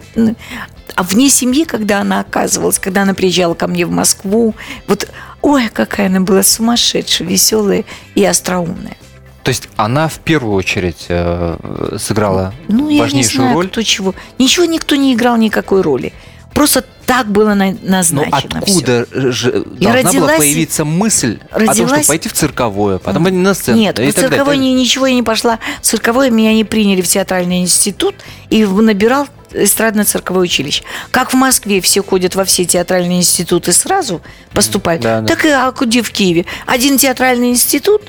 А 0.94 1.02
вне 1.02 1.28
семьи, 1.30 1.64
когда 1.64 2.00
она 2.00 2.20
оказывалась, 2.20 2.78
когда 2.78 3.02
она 3.02 3.14
приезжала 3.14 3.54
ко 3.54 3.66
мне 3.66 3.86
в 3.86 3.90
Москву, 3.90 4.54
вот, 4.86 5.08
ой, 5.40 5.68
какая 5.72 6.06
она 6.08 6.20
была 6.20 6.42
сумасшедшая, 6.42 7.26
веселая 7.28 7.84
и 8.14 8.24
остроумная. 8.24 8.96
То 9.42 9.48
есть 9.48 9.68
она 9.76 10.06
в 10.08 10.18
первую 10.20 10.54
очередь 10.54 11.06
э, 11.08 11.96
сыграла 11.98 12.54
Ну, 12.68 12.96
важнейшую 12.98 13.36
знаю, 13.42 13.54
роль. 13.54 13.68
кто 13.68 13.82
чего. 13.82 14.14
Ничего 14.38 14.66
никто 14.66 14.94
не 14.94 15.14
играл 15.14 15.36
никакой 15.36 15.80
роли. 15.82 16.12
Просто 16.54 16.84
так 17.06 17.26
было 17.28 17.54
на- 17.54 17.72
Но 17.72 17.78
назначено 17.82 18.60
всё. 18.64 18.78
откуда 18.78 19.06
же 19.32 19.64
Я 19.80 19.92
должна 19.94 20.12
была 20.12 20.28
родилась- 20.28 20.36
появиться 20.38 20.84
мысль 20.84 21.38
о 21.50 21.58
том, 21.58 21.68
родилась- 21.68 21.90
чтобы 21.90 22.04
пойти 22.06 22.28
в 22.28 22.34
цирковое, 22.34 22.98
потом 22.98 23.24
на 23.42 23.54
сцену 23.54 23.78
Нет, 23.78 23.98
и 23.98 24.10
в 24.10 24.14
так 24.14 24.30
далее. 24.30 24.72
ничего 24.74 25.06
я 25.06 25.14
не 25.14 25.22
пошла. 25.22 25.58
В 25.80 25.86
цирковой 25.86 26.30
меня 26.30 26.52
не 26.54 26.64
приняли 26.64 27.00
в 27.00 27.08
театральный 27.08 27.62
институт 27.62 28.14
и 28.50 28.64
набирал 28.64 29.26
эстрадно-цирковое 29.54 30.42
училище. 30.42 30.82
Как 31.10 31.32
в 31.32 31.36
Москве 31.36 31.80
все 31.80 32.02
ходят 32.02 32.34
во 32.34 32.44
все 32.44 32.64
театральные 32.64 33.18
институты 33.18 33.72
сразу 33.72 34.20
поступают, 34.52 35.02
Да, 35.02 35.20
да. 35.20 35.26
так 35.26 35.44
и 35.44 35.48
а, 35.48 35.70
в 36.02 36.10
Киеве. 36.10 36.46
Один 36.66 36.98
театральный 36.98 37.50
институт, 37.50 38.02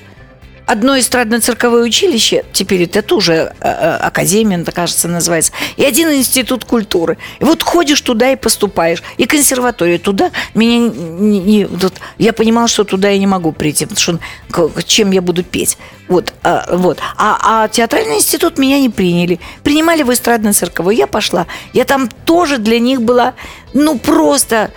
одно 0.66 0.98
эстрадно-цирковое 0.98 1.84
училище, 1.84 2.44
теперь 2.54 2.84
это 2.84 3.02
тоже 3.02 3.34
э, 3.34 3.68
э, 3.68 3.96
академия, 3.98 4.58
это, 4.58 4.72
кажется, 4.72 5.08
называется, 5.08 5.52
и 5.78 5.84
один 5.84 6.12
институт 6.12 6.66
культуры. 6.66 7.18
И 7.40 7.44
вот 7.44 7.64
ходишь 7.64 8.02
туда 8.02 8.32
и 8.32 8.36
поступаешь. 8.36 9.04
И 9.18 9.26
консерватория 9.26 10.00
туда 10.00 10.32
меня 10.54 10.90
не, 10.90 11.40
не- 11.40 11.66
вот, 11.66 11.94
я 12.18 12.34
понимала, 12.34 12.68
что 12.68 12.84
туда 12.84 13.10
я 13.10 13.18
не 13.18 13.28
могу 13.28 13.52
прийти, 13.52 13.86
потому 13.86 14.00
что 14.00 14.82
чем 14.86 15.12
я 15.12 15.22
буду 15.22 15.44
петь. 15.44 15.78
Вот, 16.08 16.34
а, 16.44 16.66
вот. 16.76 17.00
А, 17.18 17.64
а 17.64 17.68
театральный 17.68 18.18
институт 18.18 18.58
меня 18.58 18.80
не 18.80 18.90
приняли. 18.90 19.40
Принимали 19.64 20.04
в 20.04 20.10
эстрадно-цирковой. 20.10 20.96
Я 20.96 21.08
пошла. 21.08 21.48
Я 21.72 21.86
там 21.86 22.10
тоже 22.26 22.58
для 22.58 22.80
них 22.80 23.02
была, 23.02 23.34
ну, 23.74 23.98
просто 23.98 24.72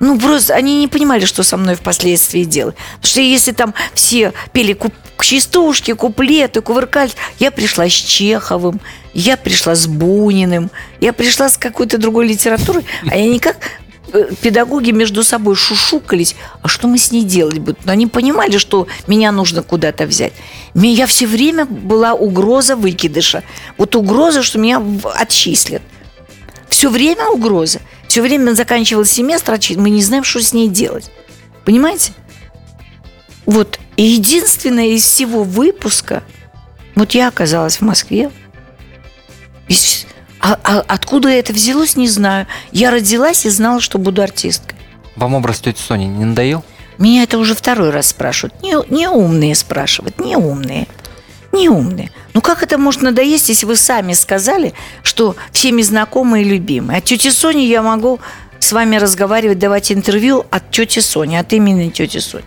ну, 0.00 0.18
просто 0.18 0.54
они 0.54 0.80
не 0.80 0.88
понимали, 0.88 1.26
что 1.26 1.42
со 1.42 1.56
мной 1.56 1.74
впоследствии 1.74 2.44
делать. 2.44 2.74
Потому 2.96 3.10
что 3.10 3.20
если 3.20 3.52
там 3.52 3.74
все 3.94 4.32
пели 4.52 4.72
куп- 4.72 4.94
частушки, 5.22 5.92
куплеты, 5.92 6.60
кувыркались. 6.60 7.16
Я 7.38 7.50
пришла 7.50 7.88
с 7.88 7.92
Чеховым, 7.92 8.80
я 9.12 9.36
пришла 9.36 9.74
с 9.74 9.86
Буниным, 9.86 10.70
я 11.00 11.12
пришла 11.12 11.48
с 11.48 11.58
какой-то 11.58 11.98
другой 11.98 12.26
литературой, 12.28 12.84
а 13.10 13.16
я 13.16 13.26
никак 13.28 13.56
э, 14.12 14.30
педагоги 14.40 14.90
между 14.90 15.22
собой 15.22 15.56
шушукались, 15.56 16.36
а 16.62 16.68
что 16.68 16.88
мы 16.88 16.98
с 16.98 17.12
ней 17.12 17.24
делать 17.24 17.58
будем? 17.58 17.78
Но 17.84 17.92
они 17.92 18.06
понимали, 18.06 18.58
что 18.58 18.86
меня 19.06 19.32
нужно 19.32 19.62
куда-то 19.62 20.06
взять. 20.06 20.32
Я 20.74 21.06
все 21.06 21.26
время 21.26 21.64
была 21.64 22.14
угроза 22.14 22.76
выкидыша. 22.76 23.42
Вот 23.76 23.96
угроза, 23.96 24.42
что 24.42 24.58
меня 24.58 24.82
отчислят. 25.14 25.82
Все 26.68 26.88
время 26.88 27.26
угроза. 27.26 27.80
Все 28.10 28.22
время 28.22 28.54
заканчивался 28.54 29.14
семестр, 29.14 29.56
мы 29.76 29.88
не 29.88 30.02
знаем, 30.02 30.24
что 30.24 30.42
с 30.42 30.52
ней 30.52 30.66
делать. 30.66 31.12
Понимаете? 31.64 32.12
Вот 33.46 33.78
и 33.96 34.02
единственное 34.02 34.88
из 34.88 35.04
всего 35.04 35.44
выпуска, 35.44 36.24
вот 36.96 37.12
я 37.12 37.28
оказалась 37.28 37.76
в 37.76 37.82
Москве. 37.82 38.32
А, 40.40 40.58
а 40.64 40.84
откуда 40.88 41.28
это 41.28 41.52
взялось, 41.52 41.94
не 41.94 42.08
знаю. 42.08 42.48
Я 42.72 42.90
родилась 42.90 43.46
и 43.46 43.48
знала, 43.48 43.80
что 43.80 43.96
буду 43.96 44.22
артисткой. 44.22 44.76
Вам 45.14 45.34
образ 45.34 45.60
тети 45.60 45.80
Сони 45.80 46.06
не 46.06 46.24
надоел? 46.24 46.64
Меня 46.98 47.22
это 47.22 47.38
уже 47.38 47.54
второй 47.54 47.90
раз 47.90 48.08
спрашивают. 48.08 48.60
Не, 48.60 48.74
не 48.92 49.06
умные 49.06 49.54
спрашивают, 49.54 50.18
не 50.18 50.34
умные. 50.34 50.88
Не 51.52 51.68
умные. 51.68 52.10
Ну 52.32 52.40
как 52.40 52.62
это 52.62 52.78
может 52.78 53.02
надоесть, 53.02 53.48
если 53.48 53.66
вы 53.66 53.76
сами 53.76 54.12
сказали, 54.12 54.72
что 55.02 55.36
всеми 55.52 55.82
знакомые 55.82 56.44
и 56.44 56.48
любимые? 56.48 56.98
От 56.98 57.04
тети 57.04 57.30
Сони 57.30 57.62
я 57.62 57.82
могу 57.82 58.20
с 58.60 58.72
вами 58.72 58.96
разговаривать, 58.96 59.58
давать 59.58 59.90
интервью 59.90 60.46
от 60.50 60.70
тети 60.70 61.00
Сони, 61.00 61.36
от 61.36 61.52
имени 61.52 61.90
тети 61.90 62.18
Сони. 62.18 62.44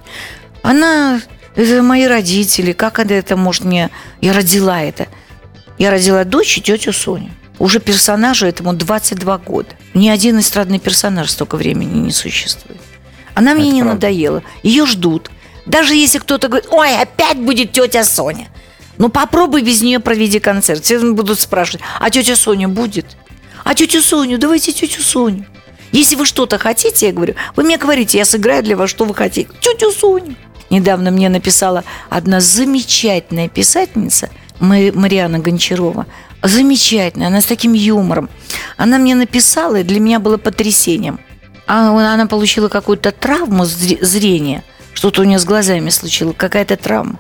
Она, 0.62 1.22
это 1.56 1.84
мои 1.84 2.06
родители, 2.06 2.72
как 2.72 3.00
это, 3.00 3.14
это 3.14 3.36
может 3.36 3.66
мне... 3.66 3.90
Я 4.22 4.34
родила 4.34 4.82
это. 4.82 5.08
Я 5.78 5.92
родила 5.92 6.24
дочь 6.24 6.58
и 6.58 6.62
тетю 6.62 6.94
Соню. 6.94 7.32
Уже 7.60 7.80
персонажу 7.80 8.46
этому 8.46 8.74
22 8.74 9.38
года. 9.40 9.70
Ни 9.94 10.10
один 10.10 10.40
эстрадный 10.40 10.80
персонаж 10.80 11.30
столько 11.30 11.58
времени 11.58 12.00
не 12.00 12.12
существует. 12.12 12.82
Она 13.34 13.54
мне 13.54 13.68
это 13.68 13.76
не 13.76 13.82
правда. 13.82 13.96
надоела. 13.96 14.44
Ее 14.64 14.86
ждут. 14.86 15.30
Даже 15.66 15.96
если 15.96 16.20
кто-то 16.20 16.48
говорит, 16.48 16.70
ой, 16.72 16.96
опять 16.98 17.38
будет 17.38 17.72
тетя 17.72 18.04
Соня. 18.04 18.48
Ну 18.98 19.10
попробуй 19.10 19.62
без 19.62 19.82
нее 19.82 20.00
проведи 20.00 20.40
концерт. 20.40 20.84
Все 20.84 21.00
будут 21.00 21.40
спрашивать, 21.40 21.82
а 22.00 22.10
тетя 22.10 22.36
Соня 22.36 22.68
будет? 22.68 23.18
А 23.64 23.76
тетю 23.76 24.02
Соню, 24.02 24.38
давайте 24.38 24.72
тетю 24.72 25.02
Соню. 25.02 25.46
Если 25.92 26.16
вы 26.16 26.26
что-то 26.26 26.58
хотите, 26.58 27.08
я 27.08 27.14
говорю, 27.14 27.36
вы 27.56 27.64
мне 27.64 27.78
говорите, 27.78 28.18
я 28.18 28.26
сыграю 28.26 28.64
для 28.64 28.76
вас, 28.76 28.90
что 28.90 29.06
вы 29.06 29.14
хотите. 29.14 29.50
Тетю 29.62 29.92
Соню. 29.92 30.36
Недавно 30.70 31.12
мне 31.12 31.30
написала 31.30 31.84
одна 32.10 32.40
замечательная 32.40 33.48
писательница, 33.48 34.30
Мариана 34.60 35.40
Гончарова. 35.40 36.08
Замечательная, 36.42 37.28
она 37.28 37.42
с 37.42 37.46
таким 37.46 37.74
юмором. 37.74 38.30
Она 38.76 38.98
мне 38.98 39.16
написала, 39.16 39.78
и 39.78 39.84
для 39.84 40.00
меня 40.00 40.20
было 40.20 40.38
потрясением. 40.38 41.20
А 41.68 41.90
она 41.92 42.26
получила 42.26 42.70
какую-то 42.70 43.12
травму 43.12 43.66
зрения, 43.66 44.64
что-то 44.94 45.22
у 45.22 45.26
нее 45.26 45.40
с 45.40 45.46
глазами 45.46 45.90
случилось, 45.90 46.36
какая-то 46.38 46.76
травма. 46.76 47.20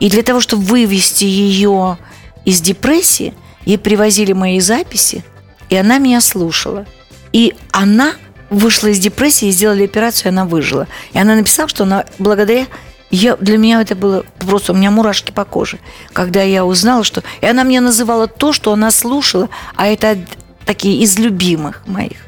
И 0.00 0.10
для 0.10 0.22
того, 0.22 0.40
чтобы 0.40 0.64
вывести 0.64 1.24
ее 1.24 1.98
из 2.44 2.60
депрессии, 2.60 3.34
ей 3.64 3.78
привозили 3.78 4.32
мои 4.32 4.60
записи, 4.60 5.24
и 5.70 5.76
она 5.76 5.98
меня 5.98 6.20
слушала. 6.20 6.86
И 7.32 7.54
она 7.72 8.12
вышла 8.50 8.88
из 8.88 8.98
депрессии, 8.98 9.50
сделали 9.50 9.84
операцию, 9.84 10.26
и 10.26 10.28
она 10.28 10.44
выжила. 10.44 10.86
И 11.12 11.18
она 11.18 11.34
написала, 11.34 11.68
что 11.68 11.84
она 11.84 12.04
благодаря 12.18 12.66
я, 13.10 13.36
для 13.36 13.58
меня 13.58 13.80
это 13.80 13.94
было 13.94 14.24
просто, 14.40 14.72
у 14.72 14.76
меня 14.76 14.90
мурашки 14.90 15.30
по 15.30 15.44
коже, 15.44 15.78
когда 16.12 16.42
я 16.42 16.64
узнала, 16.64 17.04
что... 17.04 17.22
И 17.40 17.46
она 17.46 17.62
мне 17.62 17.80
называла 17.80 18.26
то, 18.26 18.52
что 18.52 18.72
она 18.72 18.90
слушала, 18.90 19.48
а 19.76 19.86
это 19.86 20.18
такие 20.66 21.00
из 21.00 21.16
любимых 21.18 21.86
моих. 21.86 22.18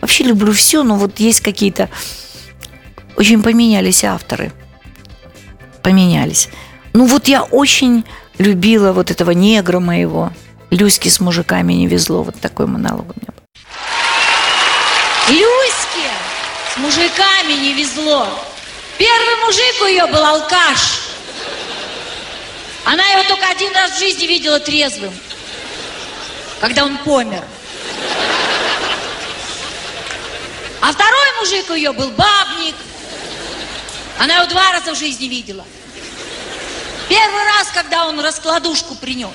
Вообще 0.00 0.24
люблю 0.24 0.52
все, 0.52 0.84
но 0.84 0.96
вот 0.96 1.18
есть 1.18 1.40
какие-то... 1.40 1.88
Очень 3.16 3.42
поменялись 3.42 4.04
авторы. 4.04 4.52
Поменялись. 5.82 6.48
Ну 6.92 7.06
вот 7.06 7.28
я 7.28 7.42
очень 7.42 8.04
любила 8.38 8.92
вот 8.92 9.10
этого 9.10 9.32
негра 9.32 9.80
моего. 9.80 10.32
Люське 10.70 11.10
с 11.10 11.20
мужиками 11.20 11.72
не 11.72 11.86
везло. 11.86 12.22
Вот 12.22 12.40
такой 12.40 12.66
монолог 12.66 13.06
у 13.08 13.20
меня 13.20 13.28
был. 13.28 13.42
Люське 15.28 16.10
с 16.74 16.78
мужиками 16.78 17.52
не 17.52 17.74
везло. 17.74 18.26
Первый 18.98 19.36
мужик 19.44 19.82
у 19.82 19.84
ее 19.86 20.06
был 20.06 20.24
алкаш. 20.24 21.00
Она 22.84 23.04
его 23.04 23.22
только 23.24 23.46
один 23.50 23.72
раз 23.74 23.92
в 23.92 23.98
жизни 23.98 24.26
видела 24.26 24.58
трезвым, 24.60 25.12
когда 26.60 26.84
он 26.84 26.96
помер. 26.98 27.44
А 30.80 30.92
второй 30.92 31.32
мужик 31.40 31.70
у 31.70 31.74
ее 31.74 31.92
был 31.92 32.10
бабник. 32.12 32.74
Она 34.18 34.36
его 34.36 34.46
два 34.46 34.72
раза 34.72 34.94
в 34.94 34.98
жизни 34.98 35.26
видела. 35.26 35.64
Первый 37.08 37.44
раз, 37.44 37.68
когда 37.72 38.06
он 38.06 38.20
раскладушку 38.20 38.94
принес. 38.94 39.30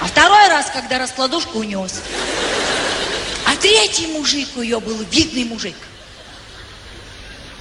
А 0.00 0.06
второй 0.06 0.48
раз, 0.48 0.70
когда 0.72 0.98
раскладушку 0.98 1.60
унес. 1.60 2.02
А 3.46 3.56
третий 3.56 4.08
мужик 4.08 4.48
у 4.56 4.60
ее 4.60 4.80
был 4.80 4.98
видный 5.10 5.44
мужик. 5.44 5.76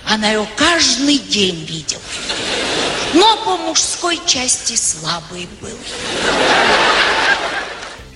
Она 0.08 0.30
его 0.30 0.48
каждый 0.56 1.18
день 1.18 1.66
видела. 1.66 2.02
Но 3.14 3.38
по 3.38 3.58
мужской 3.58 4.20
части 4.26 4.76
слабый 4.76 5.48
был. 5.62 5.78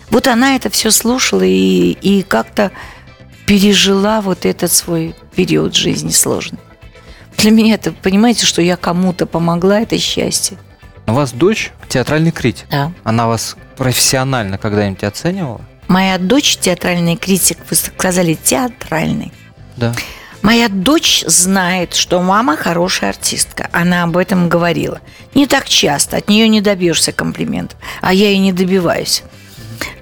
Вот 0.09 0.27
она 0.27 0.55
это 0.55 0.69
все 0.69 0.91
слушала 0.91 1.43
и, 1.43 1.91
и 1.91 2.23
как-то 2.23 2.71
пережила 3.45 4.21
вот 4.21 4.45
этот 4.45 4.71
свой 4.71 5.15
период 5.35 5.75
жизни 5.75 6.11
сложный. 6.11 6.59
Для 7.41 7.51
меня 7.51 7.75
это, 7.75 7.91
понимаете, 7.91 8.45
что 8.45 8.61
я 8.61 8.75
кому-то 8.75 9.25
помогла, 9.25 9.81
это 9.81 9.97
счастье. 9.97 10.57
У 11.07 11.13
вас 11.13 11.31
дочь 11.31 11.71
театральный 11.87 12.31
критик. 12.31 12.67
Да. 12.69 12.91
Она 13.03 13.27
вас 13.27 13.55
профессионально 13.77 14.57
когда-нибудь 14.57 15.03
оценивала? 15.03 15.61
Моя 15.87 16.17
дочь 16.17 16.57
театральный 16.57 17.15
критик, 17.15 17.57
вы 17.69 17.75
сказали 17.75 18.35
театральный. 18.35 19.31
Да. 19.77 19.93
Моя 20.41 20.69
дочь 20.69 21.23
знает, 21.25 21.95
что 21.95 22.21
мама 22.21 22.55
хорошая 22.55 23.09
артистка. 23.09 23.69
Она 23.71 24.03
об 24.03 24.17
этом 24.17 24.49
говорила. 24.49 25.01
Не 25.33 25.47
так 25.47 25.67
часто, 25.67 26.17
от 26.17 26.29
нее 26.29 26.47
не 26.47 26.61
добьешься 26.61 27.11
комплиментов. 27.11 27.79
А 28.01 28.13
я 28.13 28.29
и 28.31 28.37
не 28.37 28.53
добиваюсь. 28.53 29.23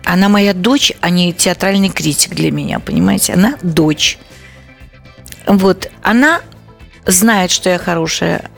Она 0.04 0.30
моя 0.30 0.54
дочь, 0.54 0.91
а 1.02 1.10
не 1.10 1.34
театральный 1.34 1.89
критик 1.89 2.34
для 2.34 2.52
меня, 2.52 2.80
понимаете? 2.80 3.34
Она 3.34 3.56
дочь. 3.62 4.17
Вот, 5.45 5.89
она 6.02 6.41
знает, 7.08 7.52
что 7.52 7.70
я 7.70 7.80
хорошая 7.80 8.50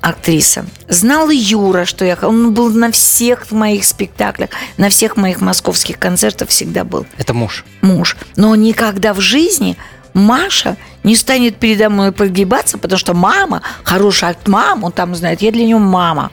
актриса. 0.00 0.66
Знал 0.88 1.30
и 1.30 1.36
Юра, 1.36 1.84
что 1.84 2.04
я... 2.04 2.16
Он 2.22 2.52
был 2.52 2.70
на 2.70 2.90
всех 2.90 3.50
моих 3.50 3.84
спектаклях, 3.84 4.50
на 4.76 4.88
всех 4.88 5.16
моих 5.16 5.40
московских 5.40 5.98
концертах 5.98 6.48
всегда 6.48 6.84
был. 6.84 7.06
Это 7.18 7.34
муж? 7.34 7.64
Муж. 7.82 8.16
Но 8.36 8.54
никогда 8.56 9.14
в 9.14 9.20
жизни 9.20 9.76
Маша 10.12 10.76
не 11.04 11.16
станет 11.16 11.56
передо 11.56 11.88
мной 11.88 12.12
прогибаться, 12.12 12.78
потому 12.78 12.98
что 12.98 13.14
мама, 13.14 13.62
хорошая 13.84 14.36
мама, 14.46 14.86
он 14.86 14.92
там 14.92 15.14
знает, 15.14 15.40
я 15.40 15.52
для 15.52 15.64
нее 15.64 15.78
мама. 15.78 16.32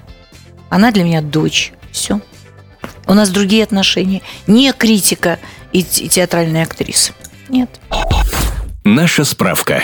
Она 0.69 0.91
для 0.91 1.03
меня 1.03 1.21
дочь. 1.21 1.71
Все. 1.91 2.19
У 3.07 3.13
нас 3.13 3.29
другие 3.29 3.63
отношения. 3.63 4.21
Не 4.47 4.71
критика 4.73 5.39
и 5.71 5.83
театральная 5.83 6.63
актриса. 6.63 7.13
Нет. 7.49 7.69
Наша 8.83 9.23
справка. 9.23 9.83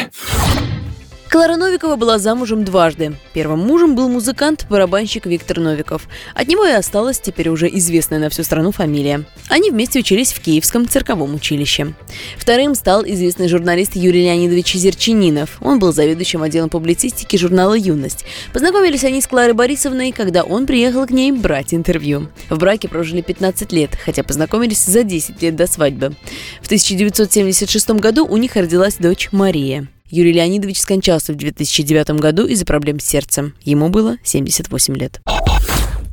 Клара 1.35 1.57
Новикова 1.57 1.97
была 1.97 2.17
замужем 2.17 2.63
дважды. 2.63 3.17
Первым 3.33 3.59
мужем 3.59 3.93
был 3.93 4.07
музыкант-барабанщик 4.07 5.25
Виктор 5.25 5.59
Новиков. 5.59 6.07
От 6.33 6.47
него 6.47 6.65
и 6.65 6.71
осталась 6.71 7.19
теперь 7.19 7.49
уже 7.49 7.67
известная 7.67 8.19
на 8.19 8.29
всю 8.29 8.43
страну 8.43 8.71
фамилия. 8.71 9.25
Они 9.49 9.69
вместе 9.69 9.99
учились 9.99 10.31
в 10.31 10.39
Киевском 10.39 10.87
цирковом 10.87 11.35
училище. 11.35 11.93
Вторым 12.37 12.73
стал 12.73 13.03
известный 13.03 13.49
журналист 13.49 13.97
Юрий 13.97 14.23
Леонидович 14.23 14.75
Зерчининов. 14.75 15.57
Он 15.59 15.77
был 15.77 15.91
заведующим 15.91 16.41
отделом 16.41 16.69
публицистики 16.69 17.35
журнала 17.35 17.73
«Юность». 17.73 18.23
Познакомились 18.53 19.03
они 19.03 19.19
с 19.19 19.27
Кларой 19.27 19.55
Борисовной, 19.55 20.13
когда 20.13 20.43
он 20.43 20.65
приехал 20.65 21.05
к 21.05 21.11
ней 21.11 21.33
брать 21.33 21.73
интервью. 21.73 22.29
В 22.49 22.57
браке 22.59 22.87
прожили 22.87 23.19
15 23.19 23.73
лет, 23.73 23.89
хотя 24.05 24.23
познакомились 24.23 24.85
за 24.85 25.03
10 25.03 25.41
лет 25.41 25.57
до 25.57 25.67
свадьбы. 25.67 26.15
В 26.61 26.67
1976 26.67 27.89
году 27.89 28.25
у 28.25 28.37
них 28.37 28.55
родилась 28.55 28.95
дочь 28.95 29.27
Мария. 29.33 29.89
Юрий 30.09 30.33
Леонидович 30.33 30.79
скончался 30.79 31.33
в 31.33 31.35
2009 31.35 32.11
году 32.19 32.45
из-за 32.45 32.65
проблем 32.65 32.99
с 32.99 33.05
сердцем. 33.05 33.53
Ему 33.63 33.89
было 33.89 34.17
78 34.23 34.95
лет. 34.95 35.19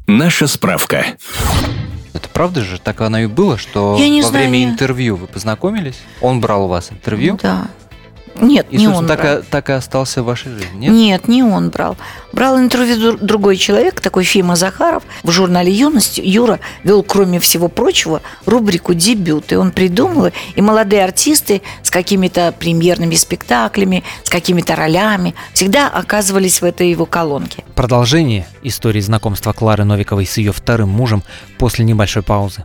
Наша 0.07 0.47
справка. 0.47 1.07
Это 2.15 2.29
правда 2.31 2.63
же? 2.63 2.79
Так 2.79 3.01
оно 3.03 3.21
и 3.21 3.27
было, 3.27 3.59
что 3.59 3.97
Я 3.99 4.09
не 4.09 4.23
во 4.23 4.29
знаю, 4.29 4.49
время 4.49 4.65
интервью 4.65 5.17
вы 5.17 5.27
познакомились? 5.27 5.97
Он 6.21 6.41
брал 6.41 6.65
у 6.65 6.69
вас 6.69 6.91
интервью? 6.91 7.39
Да. 7.43 7.69
Нет, 8.41 8.67
И, 8.71 8.77
не 8.79 8.89
он 8.89 9.07
так, 9.07 9.21
брал. 9.21 9.39
и- 9.39 9.43
так 9.43 9.69
и 9.71 9.73
остался 9.73 10.23
в 10.23 10.27
вашей 10.27 10.53
жизни, 10.53 10.77
нет? 10.77 10.93
Нет, 10.93 11.29
не 11.29 11.43
он 11.43 11.71
брал. 11.71 11.97
Брал 12.33 12.59
интервью 12.59 12.97
дру- 12.97 13.19
другой 13.21 13.57
человек, 13.57 14.01
такой 14.01 14.25
Фима 14.25 14.57
Захаров. 14.57 15.03
В 15.23 15.31
журнале 15.31 15.71
«Юность» 15.71 16.19
Юра 16.19 16.59
вел, 16.83 17.03
кроме 17.03 17.39
всего 17.41 17.69
прочего, 17.69 18.23
рубрику 18.47 18.95
«Дебют». 18.95 19.53
И 19.53 19.57
он 19.57 19.71
придумал, 19.71 20.31
и 20.55 20.61
молодые 20.63 21.05
артисты 21.05 21.61
с 21.83 21.91
какими-то 21.91 22.53
премьерными 22.59 23.15
спектаклями, 23.15 24.03
с 24.23 24.31
какими-то 24.31 24.77
ролями 24.77 25.35
всегда 25.53 25.89
оказывались 25.89 26.63
в 26.63 26.65
этой 26.65 26.91
его 26.91 27.05
колонке. 27.07 27.65
Продолжение 27.75 28.47
истории 28.63 29.01
знакомства 29.01 29.53
Клары 29.53 29.85
Новиковой 29.85 30.27
с 30.27 30.39
ее 30.39 30.53
вторым 30.53 30.89
мужем 30.89 31.23
после 31.59 31.85
небольшой 31.85 32.23
паузы. 32.23 32.65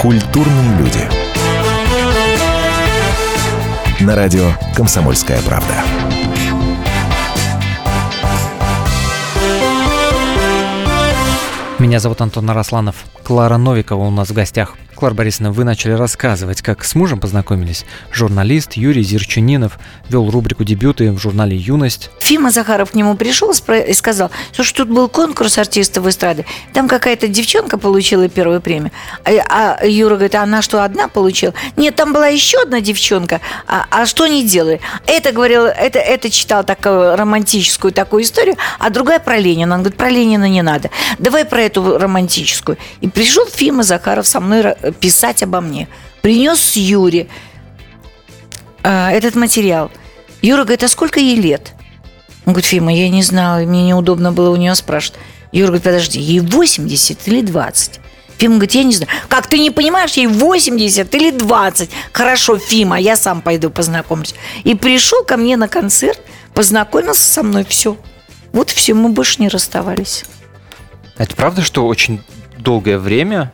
Культурные 0.00 0.78
люди. 0.78 1.06
На 4.02 4.16
радио 4.16 4.52
«Комсомольская 4.74 5.42
правда». 5.42 5.74
Меня 11.78 12.00
зовут 12.00 12.22
Антон 12.22 12.48
Арасланов. 12.48 13.04
Клара 13.24 13.58
Новикова 13.58 14.06
у 14.06 14.10
нас 14.10 14.30
в 14.30 14.32
гостях. 14.32 14.74
Клара 15.00 15.14
Борисовна, 15.14 15.50
вы 15.50 15.64
начали 15.64 15.92
рассказывать, 15.92 16.60
как 16.60 16.84
с 16.84 16.94
мужем 16.94 17.20
познакомились. 17.20 17.86
Журналист 18.12 18.74
Юрий 18.74 19.02
Зерчунинов 19.02 19.78
вел 20.10 20.28
рубрику 20.28 20.62
«Дебюты» 20.62 21.10
в 21.10 21.18
журнале 21.18 21.56
«Юность». 21.56 22.10
Фима 22.18 22.50
Захаров 22.50 22.90
к 22.90 22.94
нему 22.94 23.16
пришел 23.16 23.50
и 23.50 23.94
сказал, 23.94 24.30
слушай, 24.52 24.74
тут 24.74 24.90
был 24.90 25.08
конкурс 25.08 25.56
артистов 25.56 26.06
эстрады, 26.06 26.44
там 26.74 26.86
какая-то 26.86 27.28
девчонка 27.28 27.78
получила 27.78 28.28
первую 28.28 28.60
премию. 28.60 28.92
А, 29.24 29.78
а 29.80 29.86
Юра 29.86 30.16
говорит, 30.16 30.34
а 30.34 30.42
она 30.42 30.60
что, 30.60 30.84
одна 30.84 31.08
получила? 31.08 31.54
Нет, 31.78 31.96
там 31.96 32.12
была 32.12 32.26
еще 32.26 32.60
одна 32.60 32.82
девчонка, 32.82 33.40
а, 33.66 33.86
а 33.90 34.04
что 34.04 34.24
они 34.24 34.44
делали? 34.44 34.82
Это 35.06 35.32
говорил, 35.32 35.64
это, 35.64 35.98
это 35.98 36.28
читал 36.28 36.62
такую 36.62 37.16
романтическую 37.16 37.94
такую 37.94 38.22
историю, 38.24 38.56
а 38.78 38.90
другая 38.90 39.18
про 39.18 39.38
Ленина. 39.38 39.76
Он 39.76 39.80
говорит, 39.80 39.96
про 39.96 40.10
Ленина 40.10 40.46
не 40.46 40.60
надо. 40.60 40.90
Давай 41.18 41.46
про 41.46 41.62
эту 41.62 41.96
романтическую. 41.96 42.76
И 43.00 43.08
пришел 43.08 43.46
Фима 43.46 43.82
Захаров 43.82 44.28
со 44.28 44.40
мной 44.40 44.74
писать 44.92 45.42
обо 45.42 45.60
мне. 45.60 45.88
Принес 46.22 46.76
Юре 46.76 47.28
а, 48.82 49.10
этот 49.10 49.34
материал. 49.34 49.90
Юра 50.42 50.62
говорит, 50.62 50.84
а 50.84 50.88
сколько 50.88 51.20
ей 51.20 51.36
лет? 51.36 51.72
Он 52.46 52.52
говорит, 52.52 52.66
Фима, 52.66 52.94
я 52.94 53.08
не 53.08 53.22
знала, 53.22 53.60
мне 53.60 53.86
неудобно 53.86 54.32
было 54.32 54.50
у 54.50 54.56
нее 54.56 54.74
спрашивать. 54.74 55.18
Юра 55.52 55.68
говорит, 55.68 55.84
подожди, 55.84 56.20
ей 56.20 56.40
80 56.40 57.28
или 57.28 57.42
20? 57.42 58.00
Фима 58.38 58.54
говорит, 58.54 58.74
я 58.74 58.84
не 58.84 58.94
знаю. 58.94 59.10
Как 59.28 59.46
ты 59.46 59.58
не 59.58 59.70
понимаешь, 59.70 60.12
ей 60.12 60.26
80 60.26 61.14
или 61.14 61.30
20? 61.30 61.90
Хорошо, 62.12 62.56
Фима, 62.58 62.98
я 62.98 63.16
сам 63.16 63.42
пойду 63.42 63.68
познакомлюсь. 63.70 64.34
И 64.64 64.74
пришел 64.74 65.24
ко 65.24 65.36
мне 65.36 65.56
на 65.56 65.68
концерт, 65.68 66.20
познакомился 66.54 67.22
со 67.22 67.42
мной, 67.42 67.64
все. 67.68 67.98
Вот 68.52 68.70
все, 68.70 68.94
мы 68.94 69.10
больше 69.10 69.42
не 69.42 69.48
расставались. 69.48 70.24
А 71.18 71.24
Это 71.24 71.36
правда, 71.36 71.62
что 71.62 71.86
очень 71.86 72.22
долгое 72.56 72.98
время, 72.98 73.52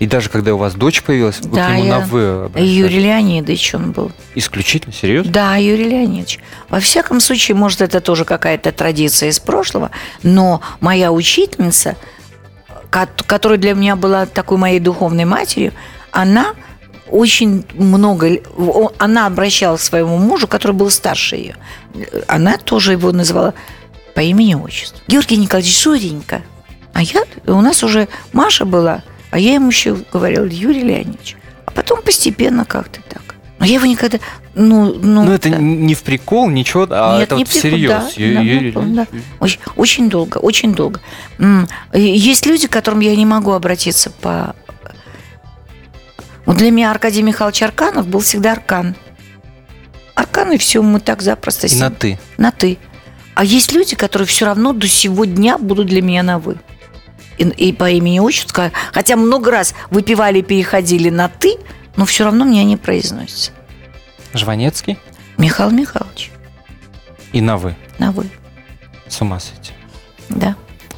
и 0.00 0.06
даже 0.06 0.30
когда 0.30 0.54
у 0.54 0.56
вас 0.56 0.74
дочь 0.74 1.02
появилась, 1.02 1.40
вы 1.42 1.54
да, 1.54 1.68
к 1.68 1.76
нему 1.76 1.84
я... 1.84 1.98
на 1.98 2.04
«вы» 2.06 2.44
обращались? 2.46 2.72
Юрий 2.74 3.00
Леонидович 3.00 3.74
он 3.74 3.92
был. 3.92 4.10
Исключительно? 4.34 4.94
Серьезно? 4.94 5.30
Да, 5.30 5.56
Юрий 5.56 5.84
Леонидович. 5.84 6.40
Во 6.70 6.80
всяком 6.80 7.20
случае, 7.20 7.54
может, 7.54 7.82
это 7.82 8.00
тоже 8.00 8.24
какая-то 8.24 8.72
традиция 8.72 9.28
из 9.28 9.38
прошлого, 9.38 9.90
но 10.22 10.62
моя 10.80 11.12
учительница, 11.12 11.96
кот- 12.90 13.22
которая 13.26 13.58
для 13.58 13.74
меня 13.74 13.94
была 13.94 14.24
такой 14.24 14.56
моей 14.56 14.80
духовной 14.80 15.26
матерью, 15.26 15.74
она 16.12 16.54
очень 17.10 17.66
много... 17.74 18.38
Она 18.96 19.26
обращалась 19.26 19.82
к 19.82 19.84
своему 19.84 20.16
мужу, 20.16 20.48
который 20.48 20.72
был 20.72 20.88
старше 20.88 21.36
ее. 21.36 21.56
Она 22.26 22.56
тоже 22.56 22.92
его 22.92 23.12
называла 23.12 23.52
по 24.14 24.20
имени-отчеству. 24.20 24.98
Георгий 25.08 25.36
Николаевич 25.36 25.76
Шуренька. 25.76 26.40
А 26.94 27.02
я... 27.02 27.24
У 27.46 27.60
нас 27.60 27.82
уже 27.82 28.08
Маша 28.32 28.64
была, 28.64 29.02
а 29.30 29.38
я 29.38 29.54
ему 29.54 29.68
еще 29.68 29.96
говорила 30.12 30.44
Юрий 30.44 30.82
Леонидович. 30.82 31.36
А 31.66 31.70
потом 31.70 32.02
постепенно 32.02 32.64
как-то 32.64 33.00
так. 33.08 33.22
Но 33.58 33.66
я 33.66 33.74
его 33.74 33.86
никогда... 33.86 34.18
Ну, 34.54 34.94
ну, 34.94 35.24
Ну, 35.24 35.32
это 35.32 35.50
да. 35.50 35.58
не 35.58 35.94
в 35.94 36.02
прикол, 36.02 36.48
ничего, 36.48 36.86
а 36.90 37.18
Нет, 37.18 37.24
это 37.24 37.36
не 37.36 37.44
вот 37.44 37.52
прикол, 37.52 37.70
всерьез. 37.70 37.90
да, 37.90 38.10
да, 38.16 38.40
Юрий 38.40 38.72
да. 38.72 39.06
Очень, 39.38 39.60
очень 39.76 40.08
долго, 40.08 40.38
очень 40.38 40.74
долго. 40.74 41.00
Есть 41.92 42.46
люди, 42.46 42.66
к 42.66 42.72
которым 42.72 43.00
я 43.00 43.14
не 43.14 43.26
могу 43.26 43.52
обратиться 43.52 44.10
по... 44.10 44.56
Вот 46.46 46.56
для 46.56 46.70
меня 46.70 46.90
Аркадий 46.90 47.22
Михайлович 47.22 47.62
Арканов 47.62 48.08
был 48.08 48.20
всегда 48.20 48.52
Аркан. 48.52 48.96
Аркан, 50.14 50.52
и 50.52 50.58
все, 50.58 50.82
мы 50.82 50.98
так 50.98 51.22
запросто... 51.22 51.66
И 51.66 51.76
на 51.76 51.90
«ты». 51.90 52.18
На 52.38 52.50
«ты». 52.50 52.78
А 53.34 53.44
есть 53.44 53.72
люди, 53.72 53.94
которые 53.94 54.26
все 54.26 54.46
равно 54.46 54.72
до 54.72 54.88
сего 54.88 55.24
дня 55.26 55.58
будут 55.58 55.86
для 55.86 56.02
меня 56.02 56.22
на 56.22 56.38
«вы». 56.38 56.56
И, 57.40 57.44
и 57.44 57.72
по 57.72 57.88
имени 57.90 58.18
отчеству, 58.18 58.64
хотя 58.92 59.16
много 59.16 59.50
раз 59.50 59.74
выпивали 59.90 60.42
переходили 60.42 61.08
на 61.08 61.28
«ты», 61.28 61.56
но 61.96 62.04
все 62.04 62.24
равно 62.24 62.44
мне 62.44 62.60
они 62.60 62.76
произносятся. 62.76 63.52
Жванецкий 64.34 64.98
Михаил 65.38 65.70
Михайлович, 65.70 66.30
и 67.32 67.40
на 67.40 67.56
«вы». 67.56 67.74
на 67.98 68.12
«вы». 68.12 68.28
С 69.08 69.20
ума 69.22 69.40
сойти. 69.40 69.72
Да. 70.28 70.54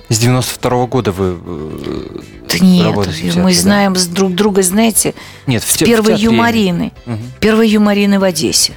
С 0.09 0.19
92 0.19 0.87
года 0.87 1.13
вы 1.13 1.39
э, 1.43 2.21
Да 2.51 2.59
нет, 2.59 2.85
работаете 2.87 3.19
в 3.21 3.23
театре, 3.23 3.43
мы 3.43 3.53
да? 3.55 3.57
знаем 3.61 3.97
с 3.97 4.07
друг 4.09 4.35
друга, 4.35 4.63
знаете, 4.63 5.15
Нет, 5.47 5.63
в 5.63 5.71
с 5.71 5.77
те- 5.77 5.85
в 5.85 5.89
первой 5.89 6.07
театре 6.09 6.23
я 6.25 6.29
имею. 6.29 6.33
юморины. 6.43 6.93
Мгм. 7.07 7.33
Первой 7.41 7.69
юморины 7.69 8.19
в 8.19 8.25
Одессе. 8.25 8.73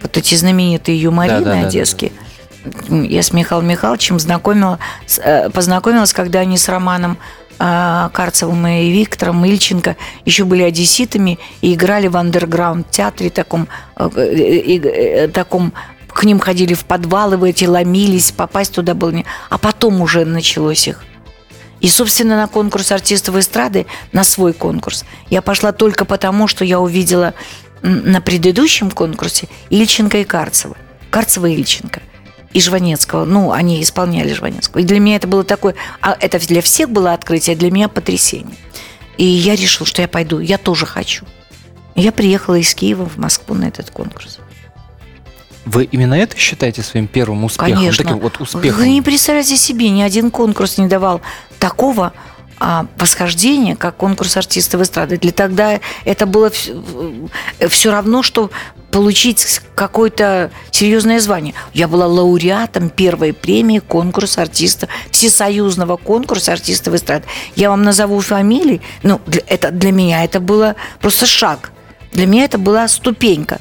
Вот 0.00 0.16
эти 0.16 0.34
знаменитые 0.34 0.98
юморины 1.00 1.40
Да-да-да-да-да. 1.40 1.68
одесские. 1.68 2.12
Я 2.88 3.22
с 3.22 3.32
Михаилом 3.32 3.66
Михайловичем 3.66 4.18
знакомила, 4.18 4.78
э, 5.18 5.50
познакомилась, 5.50 6.12
когда 6.12 6.40
они 6.40 6.56
с 6.56 6.68
Романом 6.68 7.18
э, 7.58 8.08
Карцевым 8.12 8.66
и 8.66 8.90
Виктором 8.90 9.44
Ильченко 9.44 9.96
еще 10.24 10.44
были 10.44 10.62
одесситами 10.62 11.38
и 11.60 11.74
играли 11.74 12.08
в 12.08 12.16
андерграунд 12.16 12.90
театре 12.90 13.30
таком, 13.30 13.68
э, 13.96 15.28
таком 15.28 15.72
к 16.08 16.24
ним 16.24 16.38
ходили 16.38 16.74
в 16.74 16.84
подвалы 16.84 17.36
в 17.36 17.44
эти, 17.44 17.64
ломились, 17.64 18.32
попасть 18.32 18.74
туда 18.74 18.94
было 18.94 19.10
не... 19.10 19.24
А 19.48 19.58
потом 19.58 20.00
уже 20.00 20.24
началось 20.24 20.86
их. 20.86 21.02
И, 21.80 21.88
собственно, 21.88 22.36
на 22.36 22.46
конкурс 22.46 22.92
артистов 22.92 23.36
эстрады, 23.36 23.86
на 24.12 24.22
свой 24.22 24.52
конкурс, 24.52 25.04
я 25.30 25.42
пошла 25.42 25.72
только 25.72 26.04
потому, 26.04 26.46
что 26.46 26.64
я 26.64 26.78
увидела 26.78 27.34
на 27.82 28.20
предыдущем 28.20 28.92
конкурсе 28.92 29.48
Ильченко 29.70 30.18
и 30.18 30.24
Карцева. 30.24 30.76
Карцева 31.10 31.46
и 31.46 31.54
Ильченко. 31.54 32.00
И 32.52 32.60
Жванецкого. 32.60 33.24
Ну, 33.24 33.52
они 33.52 33.82
исполняли 33.82 34.32
Жванецкого. 34.32 34.82
И 34.82 34.84
для 34.84 35.00
меня 35.00 35.16
это 35.16 35.26
было 35.26 35.44
такое... 35.44 35.74
А 36.00 36.16
это 36.18 36.38
для 36.38 36.60
всех 36.62 36.90
было 36.90 37.12
открытие, 37.12 37.54
а 37.54 37.58
для 37.58 37.70
меня 37.70 37.88
потрясение. 37.88 38.56
И 39.16 39.24
я 39.24 39.56
решила, 39.56 39.86
что 39.86 40.02
я 40.02 40.08
пойду. 40.08 40.38
Я 40.38 40.58
тоже 40.58 40.86
хочу. 40.86 41.24
Я 41.94 42.12
приехала 42.12 42.56
из 42.56 42.74
Киева 42.74 43.08
в 43.08 43.16
Москву 43.18 43.54
на 43.54 43.66
этот 43.66 43.90
конкурс. 43.90 44.38
Вы 45.64 45.84
именно 45.84 46.14
это 46.14 46.36
считаете 46.36 46.82
своим 46.82 47.06
первым 47.06 47.44
успехом? 47.44 47.74
Конечно. 47.74 48.04
Таким 48.04 48.18
вот 48.18 48.40
успехом? 48.40 48.80
Вы 48.80 48.88
не 48.88 49.02
представляете 49.02 49.56
себе, 49.56 49.90
ни 49.90 50.02
один 50.02 50.30
конкурс 50.30 50.78
не 50.78 50.88
давал 50.88 51.20
такого 51.58 52.12
а, 52.64 52.86
восхождения, 52.96 53.74
как 53.74 53.96
конкурс 53.96 54.36
артистов 54.36 54.82
эстрады. 54.82 55.16
Для 55.16 55.32
тогда 55.32 55.80
это 56.04 56.26
было 56.26 56.48
все 57.68 57.90
равно, 57.90 58.22
что 58.22 58.52
получить 58.92 59.60
какое-то 59.74 60.52
серьезное 60.70 61.18
звание. 61.18 61.54
Я 61.74 61.88
была 61.88 62.06
лауреатом 62.06 62.88
первой 62.88 63.32
премии 63.32 63.80
конкурса 63.80 64.42
артистов, 64.42 64.88
всесоюзного 65.10 65.96
конкурса 65.96 66.52
артистов 66.52 66.94
эстрады. 66.94 67.24
Я 67.56 67.68
вам 67.70 67.82
назову 67.82 68.20
фамилии. 68.20 68.80
Ну, 69.02 69.20
это, 69.48 69.72
для 69.72 69.90
меня 69.90 70.22
это 70.22 70.38
было 70.38 70.76
просто 71.00 71.26
шаг. 71.26 71.72
Для 72.12 72.26
меня 72.26 72.44
это 72.44 72.58
была 72.58 72.86
ступенька. 72.86 73.60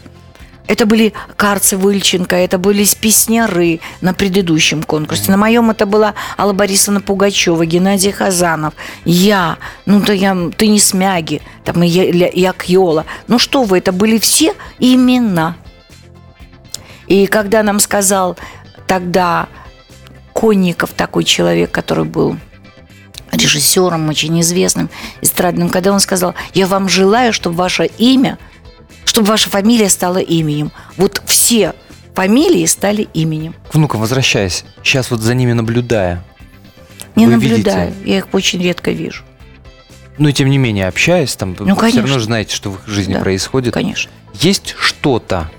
Это 0.68 0.86
были 0.86 1.14
Карцы 1.36 1.76
Выльченко, 1.76 2.36
это 2.36 2.57
были 2.57 2.86
песняры 2.99 3.80
на 3.99 4.14
предыдущем 4.14 4.84
конкурсе. 4.84 5.32
На 5.32 5.38
моем 5.38 5.70
это 5.70 5.86
была 5.86 6.14
Алла 6.38 6.53
Борисовна 6.53 7.01
Пугачева, 7.01 7.66
Геннадий 7.66 8.12
Хазанов, 8.12 8.74
я, 9.03 9.57
ну 9.86 10.01
то 10.01 10.14
я, 10.14 10.38
ты 10.55 10.68
не 10.68 10.80
смяги, 10.80 11.41
там 11.66 11.84
и 11.84 11.88
я, 11.88 12.30
я 12.34 12.53
Кьола. 12.53 13.05
Ну 13.28 13.39
что 13.39 13.64
вы, 13.64 13.80
это 13.80 13.91
были 13.91 14.18
все 14.20 14.53
имена. 14.80 15.55
И 17.07 17.28
когда 17.28 17.64
нам 17.64 17.80
сказал 17.80 18.38
тогда 18.88 19.49
Конников, 20.34 20.91
такой 20.91 21.24
человек, 21.26 21.72
который 21.72 22.05
был 22.05 22.38
режиссером, 23.32 24.09
очень 24.09 24.39
известным, 24.41 24.89
эстрадным, 25.22 25.70
когда 25.70 25.91
он 25.91 25.99
сказал, 25.99 26.36
я 26.53 26.68
вам 26.68 26.88
желаю, 26.89 27.34
чтобы 27.34 27.57
ваше 27.57 27.86
имя, 27.97 28.38
чтобы 29.12 29.28
ваша 29.28 29.49
фамилия 29.49 29.89
стала 29.89 30.20
именем. 30.20 30.72
Вот 30.95 31.22
все 31.26 31.74
фамилии 32.16 32.66
стали 32.66 33.09
именем. 33.14 33.53
К 33.70 33.74
внукам 33.76 33.99
возвращаясь, 33.99 34.64
сейчас 34.84 35.12
вот 35.12 35.20
за 35.20 35.34
ними 35.36 35.51
наблюдая. 35.51 36.24
Не 37.18 37.28
наблюдаю, 37.28 37.89
видите- 37.91 38.09
я 38.09 38.18
их 38.20 38.28
очень 38.32 38.62
редко 38.64 38.91
вижу. 38.91 39.24
Ну 40.18 40.30
и 40.30 40.34
тем 40.34 40.49
не 40.49 40.57
менее, 40.57 40.88
общаясь, 40.88 41.36
там 41.36 41.57
Ну, 41.59 41.66
вы 41.66 41.72
все 41.74 41.80
конечно. 41.82 42.01
равно 42.03 42.20
же 42.20 42.26
знаете, 42.26 42.55
что 42.55 42.72
в 42.72 42.76
их 42.76 42.88
жизни 42.88 43.16
Да, 43.16 43.20
происходит. 43.20 43.74
Конечно. 43.74 44.09
Есть 44.34 44.76
что-то 44.80 45.51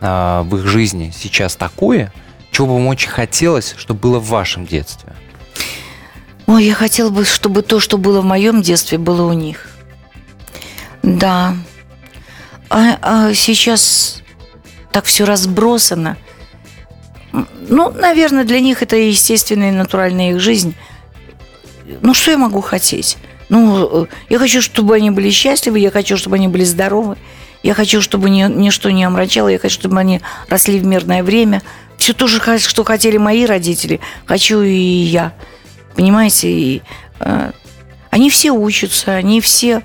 а, 0.00 0.44
в 0.44 0.56
их 0.56 0.64
жизни 0.68 1.12
сейчас 1.18 1.56
такое, 1.56 2.12
чего 2.52 2.68
бы 2.68 2.74
вам 2.74 2.86
очень 2.86 3.10
хотелось, 3.10 3.74
чтобы 3.76 3.98
было 3.98 4.20
в 4.20 4.28
вашем 4.28 4.64
детстве? 4.64 5.12
Ой, 6.46 6.64
я 6.66 6.74
хотела 6.74 7.10
бы, 7.10 7.24
чтобы 7.24 7.62
то, 7.62 7.80
что 7.80 7.98
было 7.98 8.20
в 8.20 8.24
моем 8.24 8.62
детстве, 8.62 8.96
было 8.98 9.22
у 9.28 9.32
них. 9.32 9.70
Да. 11.02 11.56
А, 12.68 12.98
а 13.02 13.34
сейчас 13.34 14.22
так 14.92 15.04
все 15.04 15.24
разбросано. 15.24 16.16
Ну, 17.68 17.90
наверное, 17.90 18.44
для 18.44 18.60
них 18.60 18.82
это 18.82 18.96
естественная 18.96 19.70
и 19.70 19.74
натуральная 19.74 20.30
их 20.30 20.40
жизнь. 20.40 20.74
Ну, 22.00 22.14
что 22.14 22.30
я 22.30 22.38
могу 22.38 22.60
хотеть? 22.60 23.18
Ну, 23.48 24.04
э, 24.04 24.06
я 24.28 24.38
хочу, 24.38 24.60
чтобы 24.62 24.94
они 24.94 25.10
были 25.10 25.30
счастливы, 25.30 25.78
я 25.78 25.90
хочу, 25.90 26.16
чтобы 26.16 26.36
они 26.36 26.48
были 26.48 26.64
здоровы, 26.64 27.16
я 27.62 27.74
хочу, 27.74 28.00
чтобы 28.00 28.30
ни, 28.30 28.42
ничто 28.42 28.90
не 28.90 29.04
омрачало, 29.04 29.48
я 29.48 29.58
хочу, 29.58 29.74
чтобы 29.74 29.98
они 29.98 30.20
росли 30.48 30.78
в 30.78 30.86
мирное 30.86 31.22
время. 31.22 31.62
Все 31.96 32.12
то 32.12 32.26
же, 32.26 32.40
что 32.58 32.84
хотели 32.84 33.16
мои 33.16 33.46
родители, 33.46 34.00
хочу 34.24 34.62
и 34.62 34.72
я. 34.72 35.32
Понимаете? 35.94 36.48
И, 36.48 36.82
э, 37.20 37.52
они 38.10 38.30
все 38.30 38.50
учатся, 38.50 39.12
они 39.12 39.40
все 39.40 39.82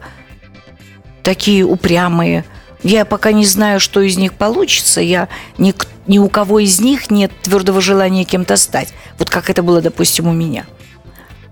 такие 1.23 1.63
упрямые. 1.63 2.45
Я 2.84 3.05
пока 3.05 3.32
не 3.32 3.45
знаю, 3.45 3.79
что 3.79 4.01
из 4.01 4.17
них 4.17 4.34
получится. 4.34 5.01
Я 5.01 5.29
ни, 5.57 5.73
ни 6.07 6.17
у 6.17 6.29
кого 6.29 6.59
из 6.59 6.79
них 6.79 7.11
нет 7.11 7.32
твердого 7.43 7.82
желания 7.82 8.23
кем-то 8.23 8.57
стать. 8.57 8.93
Вот 9.19 9.29
как 9.29 9.49
это 9.49 9.61
было, 9.61 9.82
допустим, 9.82 10.27
у 10.27 10.34
меня. 10.34 10.65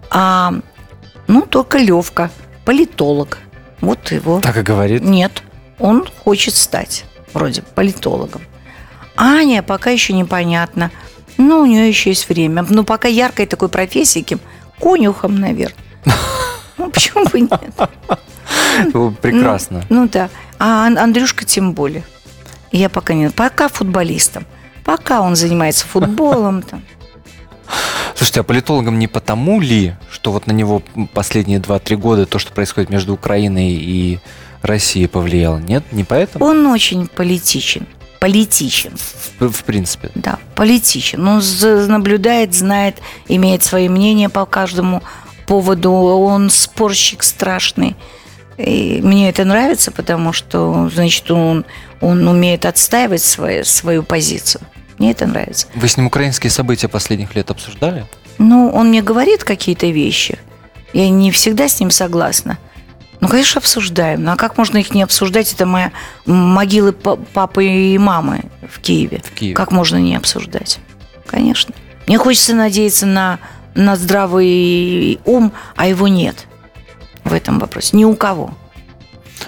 А, 0.10 0.54
ну, 1.28 1.42
только 1.44 1.78
Левка, 1.78 2.32
политолог. 2.66 3.40
Вот 3.82 4.12
его. 4.12 4.42
Так 4.42 4.58
и 4.58 4.62
говорит. 4.62 5.04
Нет, 5.04 5.44
он 5.78 6.08
хочет 6.24 6.56
стать 6.56 7.06
вроде 7.34 7.62
политологом. 7.62 8.42
Аня 9.16 9.62
пока 9.62 9.92
еще 9.92 10.14
непонятно. 10.14 10.92
Ну, 11.38 11.62
у 11.62 11.66
нее 11.66 11.88
еще 11.88 12.10
есть 12.10 12.28
время. 12.28 12.66
Но 12.70 12.84
пока 12.84 13.08
яркой 13.08 13.46
такой 13.46 13.70
профессии, 13.70 14.22
кем? 14.22 14.40
Конюхом, 14.80 15.40
наверное. 15.40 15.76
Ну, 16.78 16.90
почему 16.90 17.26
бы 17.26 17.42
нет? 17.42 17.52
О, 18.94 19.12
Прекрасно. 19.22 19.84
Ну, 19.90 20.04
ну 20.04 20.10
да. 20.10 20.30
А 20.58 20.86
Ан- 20.88 20.98
Андрюшка 20.98 21.46
тем 21.46 21.74
более. 21.74 22.04
Я 22.72 22.90
пока 22.90 23.14
не... 23.14 23.30
Пока 23.30 23.68
футболистом. 23.68 24.46
Пока 24.84 25.22
он 25.22 25.36
занимается 25.36 25.86
футболом. 25.88 26.62
Там. 26.70 26.84
Слушайте, 28.16 28.42
а 28.42 28.44
политологом 28.44 29.00
не 29.00 29.08
потому 29.08 29.62
ли, 29.62 29.96
что 30.12 30.32
вот 30.32 30.48
на 30.48 30.52
него 30.52 30.82
последние 31.14 31.60
2-3 31.60 31.96
года 31.96 32.26
то, 32.26 32.40
что 32.40 32.52
происходит 32.52 32.90
между 32.90 33.14
Украиной 33.14 33.72
и 33.72 34.20
Россией 34.62 35.08
повлияло? 35.08 35.58
Нет? 35.58 35.84
Не 35.92 36.04
поэтому? 36.04 36.44
Он 36.44 36.66
очень 36.68 37.08
политичен. 37.08 37.88
Политичен. 38.20 38.92
В, 39.40 39.50
в 39.50 39.64
принципе. 39.64 40.12
Да, 40.16 40.40
политичен. 40.56 41.26
Он 41.26 41.42
наблюдает, 41.88 42.54
знает, 42.54 42.98
имеет 43.30 43.64
свои 43.64 43.88
мнения 43.88 44.28
по 44.28 44.46
каждому 44.46 45.02
поводу. 45.48 45.92
Он 45.94 46.50
спорщик 46.50 47.24
страшный. 47.24 47.96
И 48.60 49.00
мне 49.02 49.30
это 49.30 49.46
нравится, 49.46 49.90
потому 49.90 50.34
что, 50.34 50.90
значит, 50.94 51.32
он, 51.32 51.66
он 52.02 52.28
умеет 52.28 52.66
отстаивать 52.66 53.24
свою, 53.24 53.64
свою 53.64 54.04
позицию. 54.04 54.62
Мне 54.98 55.12
это 55.12 55.26
нравится. 55.26 55.68
Вы 55.76 55.88
с 55.88 55.96
ним 55.96 56.08
украинские 56.08 56.52
события 56.52 56.90
последних 56.90 57.36
лет 57.36 57.50
обсуждали? 57.52 58.06
Ну, 58.38 58.70
он 58.70 58.90
мне 58.90 59.02
говорит 59.02 59.46
какие-то 59.46 59.88
вещи. 59.88 60.40
Я 60.92 61.10
не 61.10 61.32
всегда 61.32 61.70
с 61.70 61.80
ним 61.80 61.90
согласна. 61.90 62.58
Ну, 63.22 63.30
конечно, 63.30 63.60
обсуждаем. 63.60 64.24
Ну, 64.24 64.32
а 64.34 64.36
как 64.36 64.58
можно 64.58 64.78
их 64.78 64.94
не 64.94 65.04
обсуждать? 65.04 65.54
Это 65.54 65.66
моя 65.66 65.94
могилы 66.26 66.92
па- 66.92 67.16
папы 67.16 67.66
и 67.66 67.98
мамы 67.98 68.42
в 68.70 68.82
Киеве. 68.82 69.22
В 69.24 69.32
Киеве. 69.32 69.56
Как 69.56 69.72
можно 69.72 69.96
не 69.98 70.18
обсуждать? 70.18 70.80
Конечно. 71.26 71.74
Мне 72.08 72.18
хочется 72.18 72.54
надеяться 72.54 73.06
на, 73.06 73.40
на 73.74 73.96
здравый 73.96 75.20
ум, 75.24 75.54
а 75.78 75.88
его 75.88 76.10
нет 76.10 76.46
в 77.30 77.34
этом 77.34 77.60
вопросе. 77.60 77.96
Ни 77.96 78.04
у 78.04 78.16
кого. 78.16 78.54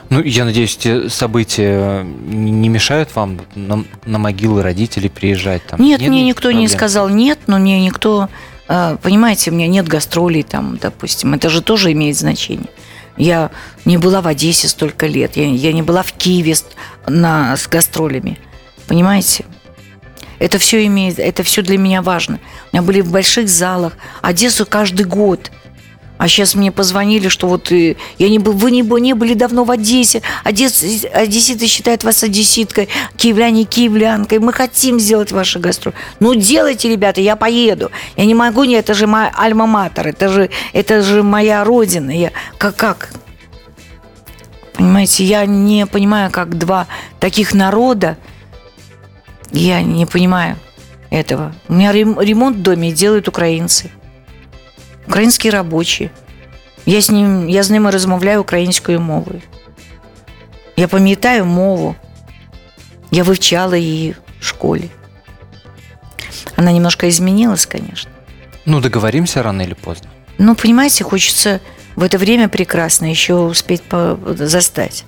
Ну, 0.10 0.22
я 0.22 0.46
надеюсь, 0.46 0.78
эти 0.78 1.10
события 1.10 2.04
не 2.04 2.52
не 2.52 2.70
мешают 2.70 3.14
вам 3.16 3.42
на, 3.56 3.84
на 4.06 4.20
могилы 4.20 4.62
родителей 4.62 5.10
приезжать? 5.10 5.66
Там? 5.68 5.82
Нет, 5.82 6.00
мне 6.00 6.10
никаких 6.10 6.28
никто 6.28 6.52
не 6.52 6.68
проблем? 6.68 6.78
сказал 6.78 7.10
нет, 7.10 7.40
но 7.48 7.60
мне 7.60 7.84
никто... 7.84 8.30
э, 8.70 8.98
Понимаете, 9.02 9.52
у 9.52 9.54
меня 9.54 9.68
нет 9.68 9.88
гастролей 9.88 10.44
там, 10.44 10.78
допустим. 10.78 11.34
Это 11.34 11.50
же 11.50 11.62
тоже 11.62 11.92
имеет 11.92 12.18
значение. 12.18 12.70
Я 13.18 13.52
не 13.84 13.98
была 13.98 14.22
в 14.22 14.28
Одессе 14.28 14.70
столько 14.70 15.08
лет, 15.08 15.36
я, 15.36 15.46
я 15.46 15.74
не 15.74 15.82
была 15.82 16.04
в 16.04 16.14
Киеве 16.14 16.56
с, 16.56 16.66
на, 17.08 17.58
с 17.58 17.68
гастролями. 17.68 18.40
Понимаете? 18.88 19.44
Это 20.40 20.58
все 20.58 20.86
имеет, 20.88 21.20
это 21.20 21.44
все 21.44 21.62
для 21.62 21.78
меня 21.78 22.02
важно. 22.02 22.40
У 22.72 22.76
меня 22.76 22.82
были 22.82 23.02
в 23.02 23.12
больших 23.12 23.48
залах, 23.50 23.94
Одессу 24.22 24.66
каждый 24.66 25.06
год. 25.06 25.52
А 26.22 26.28
сейчас 26.28 26.54
мне 26.54 26.72
позвонили, 26.72 27.30
что 27.30 27.48
вот 27.48 27.72
э, 27.72 27.96
я 28.20 28.30
не 28.30 28.38
был, 28.38 28.54
вы 28.54 28.70
не, 28.70 28.84
не 28.84 29.14
были 29.14 29.34
давно 29.34 29.64
в 29.64 29.72
Одессе. 29.72 30.22
Одесс, 30.44 30.84
одесситы 31.12 31.66
считают 31.66 32.04
вас 32.04 32.24
одесситкой, 32.24 32.90
киевляне 33.18 33.64
киевлянкой. 33.64 34.38
Мы 34.38 34.54
хотим 34.54 35.00
сделать 35.00 35.32
ваши 35.32 35.58
гастроли. 35.58 35.96
Ну, 36.20 36.36
делайте, 36.36 36.90
ребята, 36.90 37.22
я 37.22 37.36
поеду. 37.36 37.90
Я 38.18 38.26
не 38.26 38.36
могу, 38.36 38.66
не, 38.66 38.76
это 38.76 38.94
же 38.94 39.08
моя 39.08 39.34
альма-матер, 39.36 40.10
это 40.10 40.30
же, 40.30 40.52
это 40.74 41.02
же 41.02 41.24
моя 41.24 41.64
родина. 41.64 42.12
Я, 42.12 42.32
как, 42.60 42.76
как? 42.76 43.10
Понимаете, 44.74 45.24
я 45.24 45.48
не 45.48 45.88
понимаю, 45.88 46.30
как 46.30 46.56
два 46.56 46.86
таких 47.20 47.56
народа, 47.56 48.16
я 49.52 49.82
не 49.82 50.06
понимаю 50.06 50.60
этого. 51.10 51.56
У 51.68 51.74
меня 51.74 51.92
рем- 51.92 52.22
ремонт 52.22 52.58
в 52.58 52.62
доме 52.62 52.92
делают 52.92 53.28
украинцы. 53.28 53.90
Українські 55.09 55.51
робочі. 55.51 56.11
Я 56.87 57.01
з, 57.01 57.11
ним, 57.11 57.49
я 57.49 57.63
з 57.63 57.71
ними 57.71 57.91
розмовляю 57.91 58.41
українською 58.41 59.01
мовою. 59.01 59.43
Я 60.77 60.89
пам'ятаю 60.89 61.45
мову. 61.45 61.95
Я 63.11 63.23
вивчала 63.23 63.77
її 63.77 64.15
в 64.41 64.45
школі. 64.45 64.91
Она 66.59 66.73
немножко 66.73 67.07
изменилась, 67.07 67.67
конечно. 67.67 68.11
Ну, 68.67 68.81
договоримся 68.81 69.43
рано 69.43 69.63
или 69.63 69.75
поздно. 69.75 70.09
Но, 70.39 70.55
понимаете, 70.55 71.05
хочется 71.05 71.61
в 71.97 72.03
это 72.03 72.19
время 72.19 72.49
прекрасно 72.49 73.07
еще 73.11 73.35
успеть 73.35 73.83
по- 73.83 74.19
застать. 74.39 75.05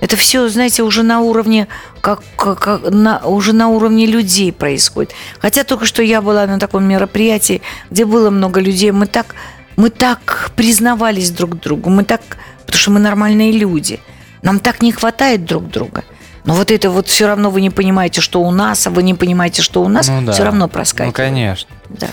Это 0.00 0.16
все, 0.16 0.48
знаете, 0.48 0.82
уже 0.82 1.02
на 1.02 1.20
уровне, 1.20 1.66
как, 2.00 2.22
как- 2.36 2.90
на, 2.90 3.18
уже 3.26 3.52
на 3.52 3.68
уровне 3.68 4.06
людей 4.06 4.52
происходит. 4.52 5.12
Хотя 5.38 5.64
только 5.64 5.86
что 5.86 6.02
я 6.02 6.20
была 6.20 6.46
на 6.46 6.58
таком 6.58 6.84
мероприятии, 6.84 7.62
где 7.90 8.04
было 8.04 8.28
много 8.30 8.60
людей, 8.60 8.90
мы 8.90 9.06
так, 9.06 9.34
мы 9.76 9.90
так 9.90 10.50
признавались 10.56 11.30
друг 11.30 11.58
другу, 11.58 11.88
мы 11.90 12.04
так, 12.04 12.20
потому 12.66 12.78
что 12.78 12.90
мы 12.90 13.00
нормальные 13.00 13.52
люди, 13.52 14.00
нам 14.42 14.58
так 14.58 14.82
не 14.82 14.92
хватает 14.92 15.44
друг 15.46 15.68
друга. 15.70 16.04
Но 16.44 16.52
вот 16.52 16.70
это 16.70 16.90
вот 16.90 17.08
все 17.08 17.26
равно 17.26 17.48
вы 17.50 17.62
не 17.62 17.70
понимаете, 17.70 18.20
что 18.20 18.42
у 18.42 18.50
нас, 18.50 18.86
а 18.86 18.90
вы 18.90 19.02
не 19.02 19.14
понимаете, 19.14 19.62
что 19.62 19.82
у 19.82 19.88
нас, 19.88 20.08
Ну 20.08 20.20
да. 20.20 20.32
все 20.32 20.44
равно 20.44 20.66
Ну, 20.66 20.68
проскакивает. 20.68 21.16
конечно. 21.16 21.70
Да. 21.88 22.08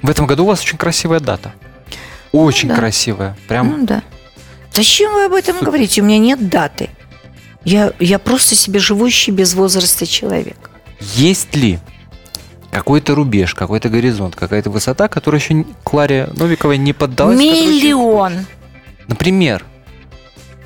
В 0.00 0.08
этом 0.08 0.26
году 0.26 0.44
у 0.44 0.46
вас 0.46 0.62
очень 0.62 0.78
красивая 0.78 1.20
дата. 1.20 1.52
Очень 2.32 2.70
да. 2.70 2.76
красивая. 2.76 3.36
Прям 3.48 3.68
Ну 3.80 3.84
да. 3.86 4.02
Зачем 4.72 5.12
вы 5.12 5.24
об 5.26 5.34
этом 5.34 5.58
говорите? 5.60 6.00
У 6.00 6.04
меня 6.04 6.18
нет 6.18 6.48
даты. 6.48 6.88
Я, 7.64 7.92
я 7.98 8.18
просто 8.18 8.54
себе 8.54 8.80
живущий 8.80 9.32
без 9.32 9.54
возраста 9.54 10.06
человек. 10.06 10.70
Есть 11.00 11.54
ли 11.54 11.78
какой-то 12.70 13.14
рубеж, 13.14 13.54
какой-то 13.54 13.88
горизонт, 13.88 14.34
какая-то 14.36 14.70
высота, 14.70 15.08
которая 15.08 15.40
еще 15.40 15.64
Кларе 15.84 16.28
Новиковой 16.34 16.78
не 16.78 16.92
поддалась? 16.92 17.38
Миллион. 17.38 18.46
Например, 19.08 19.64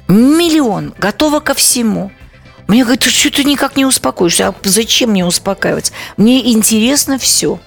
Миллион. 0.09 0.95
Готова 0.99 1.41
ко 1.41 1.55
всему. 1.55 2.13
Мне 2.69 2.85
говорят, 2.85 3.03
что 3.03 3.31
ты 3.31 3.45
никак 3.45 3.77
не 3.77 3.85
успокоишься? 3.85 4.49
А 4.49 4.55
зачем 4.65 5.11
мне 5.11 5.25
успокаиваться? 5.25 5.93
Мне 6.17 6.53
интересно 6.53 7.19
все. 7.19 7.59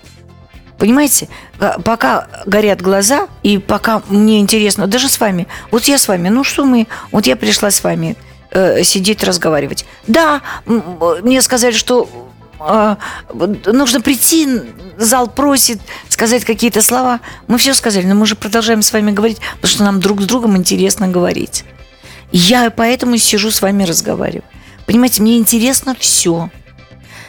Понимаете, 0.77 1.27
А, 1.59 1.79
пока 1.79 2.27
горят 2.45 2.81
глаза, 2.81 3.27
и 3.41 3.57
пока 3.57 4.03
мне 4.09 4.39
интересно, 4.39 4.85
даже 4.85 5.09
с 5.09 5.19
вами, 5.19 5.47
вот 5.71 5.85
я 5.85 5.97
с 5.97 6.07
вами, 6.07 6.29
ну 6.29 6.43
что 6.43 6.65
мы, 6.65 6.87
вот 7.11 7.25
я 7.25 7.35
пришла 7.35 7.71
с 7.71 7.83
вами 7.83 8.15
э, 8.51 8.83
сидеть, 8.83 9.23
разговаривать. 9.23 9.85
Да, 10.07 10.41
мне 10.65 11.41
сказали, 11.41 11.73
что 11.73 12.09
э, 12.59 12.95
нужно 13.65 14.01
прийти, 14.01 14.47
зал 14.97 15.27
просит 15.27 15.79
сказать 16.09 16.45
какие-то 16.45 16.81
слова. 16.81 17.19
Мы 17.47 17.57
все 17.57 17.73
сказали, 17.73 18.05
но 18.05 18.15
мы 18.15 18.25
же 18.25 18.35
продолжаем 18.35 18.81
с 18.81 18.91
вами 18.91 19.11
говорить, 19.11 19.39
потому 19.55 19.71
что 19.71 19.83
нам 19.83 19.99
друг 19.99 20.21
с 20.21 20.25
другом 20.25 20.57
интересно 20.57 21.07
говорить. 21.07 21.63
Я 22.31 22.69
поэтому 22.69 23.17
сижу 23.17 23.51
с 23.51 23.61
вами 23.61 23.83
разговариваю. 23.83 24.43
Понимаете, 24.85 25.21
мне 25.21 25.37
интересно 25.37 25.95
все. 25.99 26.49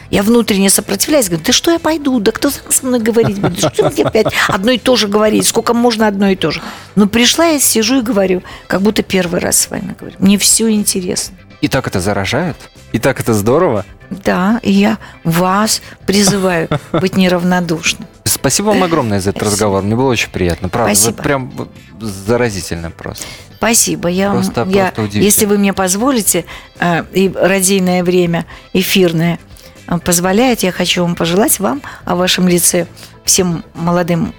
Я 0.09 0.23
внутренне 0.23 0.69
сопротивляюсь, 0.69 1.27
говорю, 1.27 1.43
да 1.45 1.53
что 1.53 1.71
я 1.71 1.79
пойду, 1.79 2.19
да 2.19 2.31
кто 2.31 2.49
со 2.49 2.85
мной 2.85 2.99
говорить 2.99 3.39
будет, 3.39 3.59
что 3.59 3.89
мне 3.91 4.03
опять 4.03 4.33
одно 4.47 4.71
и 4.71 4.77
то 4.79 4.95
же 4.95 5.07
говорить, 5.07 5.45
сколько 5.45 5.73
можно 5.73 6.07
одно 6.07 6.29
и 6.29 6.35
то 6.35 6.49
же. 6.51 6.61
Но 6.95 7.07
пришла 7.07 7.45
я, 7.45 7.59
сижу 7.59 7.99
и 7.99 8.01
говорю, 8.01 8.41
как 8.67 8.81
будто 8.81 9.03
первый 9.03 9.39
раз 9.39 9.57
с 9.59 9.69
вами 9.69 9.95
говорю. 9.99 10.15
Мне 10.19 10.37
все 10.37 10.69
интересно. 10.71 11.35
И 11.61 11.67
так 11.67 11.87
это 11.87 11.99
заражает? 11.99 12.55
И 12.91 12.99
так 12.99 13.19
это 13.19 13.33
здорово? 13.33 13.85
Да, 14.09 14.59
и 14.63 14.71
я 14.71 14.97
вас 15.23 15.81
призываю 16.07 16.67
быть 16.91 17.15
неравнодушным. 17.15 18.07
Спасибо 18.23 18.67
вам 18.67 18.81
огромное 18.83 19.19
за 19.19 19.29
этот 19.29 19.41
Спасибо. 19.41 19.51
разговор. 19.53 19.83
Мне 19.83 19.95
было 19.95 20.09
очень 20.09 20.31
приятно. 20.31 20.69
Правда, 20.69 20.95
Спасибо. 20.95 21.15
вот 21.17 21.23
прям 21.23 21.51
заразительно 21.99 22.89
просто. 22.91 23.25
Спасибо. 23.57 24.07
Я, 24.07 24.31
вам- 24.31 24.43
Просто- 24.43 24.61
я, 24.71 24.83
просто 24.85 25.01
удивительно. 25.01 25.23
если 25.25 25.45
вы 25.45 25.57
мне 25.57 25.73
позволите, 25.73 26.45
э, 26.79 27.03
и 27.13 27.29
радийное 27.29 28.03
время 28.03 28.45
эфирное 28.73 29.37
позволяет, 29.97 30.61
я 30.61 30.71
хочу 30.71 31.01
вам 31.01 31.15
пожелать 31.15 31.59
вам 31.59 31.81
о 32.05 32.15
вашем 32.15 32.47
лице 32.47 32.85
всем 33.25 33.63
молодым, 33.73 34.33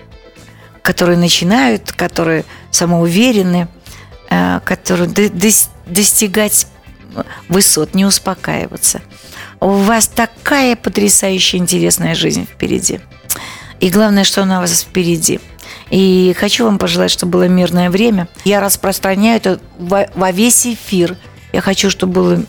которые 0.82 1.18
начинают, 1.18 1.92
которые 1.92 2.44
самоуверены, 2.70 3.68
э, 4.30 4.60
которые 4.64 5.08
до- 5.08 5.26
дос- 5.26 5.68
достигать 5.86 6.66
высот, 7.48 7.94
не 7.94 8.04
успокаиваться. 8.04 9.02
У 9.58 9.70
вас 9.70 10.06
такая 10.06 10.76
потрясающая 10.76 11.58
интересная 11.58 12.14
жизнь 12.14 12.46
впереди. 12.46 13.00
И 13.80 13.90
главное, 13.90 14.24
что 14.24 14.42
она 14.42 14.58
у 14.58 14.60
вас 14.60 14.82
впереди. 14.82 15.40
И 15.90 16.34
хочу 16.38 16.64
вам 16.64 16.78
пожелать, 16.78 17.10
чтобы 17.10 17.32
было 17.32 17.48
мирное 17.48 17.90
время. 17.90 18.28
Я 18.44 18.60
распространяю 18.60 19.38
это 19.38 19.60
во 19.78 20.30
весь 20.30 20.66
эфир. 20.66 21.16
Я 21.52 21.60
хочу, 21.60 21.90
чтобы 21.90 22.12
был 22.12 22.44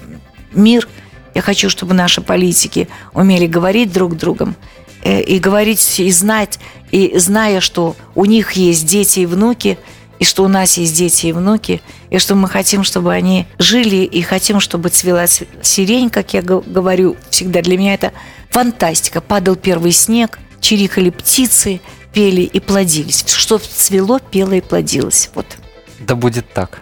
мир. 0.54 0.88
Я 1.34 1.42
хочу, 1.42 1.70
чтобы 1.70 1.94
наши 1.94 2.22
политики 2.22 2.88
умели 3.14 3.48
говорить 3.48 3.92
друг 3.92 4.14
с 4.14 4.16
другом. 4.18 4.56
э, 5.04 5.22
И 5.22 5.40
говорить, 5.40 6.00
и 6.00 6.12
знать, 6.12 6.60
и 6.92 7.18
зная, 7.18 7.60
что 7.62 7.96
у 8.16 8.26
них 8.26 8.52
есть 8.54 8.86
дети 8.86 9.22
и 9.22 9.26
внуки, 9.26 9.78
и 10.20 10.24
что 10.24 10.44
у 10.44 10.48
нас 10.48 10.78
есть 10.78 10.96
дети 10.96 11.28
и 11.28 11.32
внуки, 11.32 11.82
и 12.12 12.20
что 12.20 12.36
мы 12.36 12.48
хотим, 12.48 12.84
чтобы 12.84 13.12
они 13.12 13.48
жили, 13.58 14.04
и 14.04 14.22
хотим, 14.22 14.60
чтобы 14.60 14.90
цвела 14.90 15.26
сирень, 15.62 16.10
как 16.12 16.34
я 16.34 16.42
говорю 16.44 17.16
всегда. 17.32 17.62
Для 17.62 17.78
меня 17.78 17.96
это 17.96 18.12
фантастика. 18.52 19.22
Падал 19.22 19.56
первый 19.56 19.92
снег, 19.94 20.38
чирикали 20.60 21.10
птицы, 21.10 21.82
пели 22.14 22.42
и 22.42 22.60
плодились. 22.60 23.24
Что 23.28 23.58
цвело, 23.58 24.20
пело 24.20 24.54
и 24.54 24.62
плодилось. 24.62 25.32
Вот. 25.34 25.48
Да 26.00 26.14
будет 26.16 26.54
так. 26.54 26.82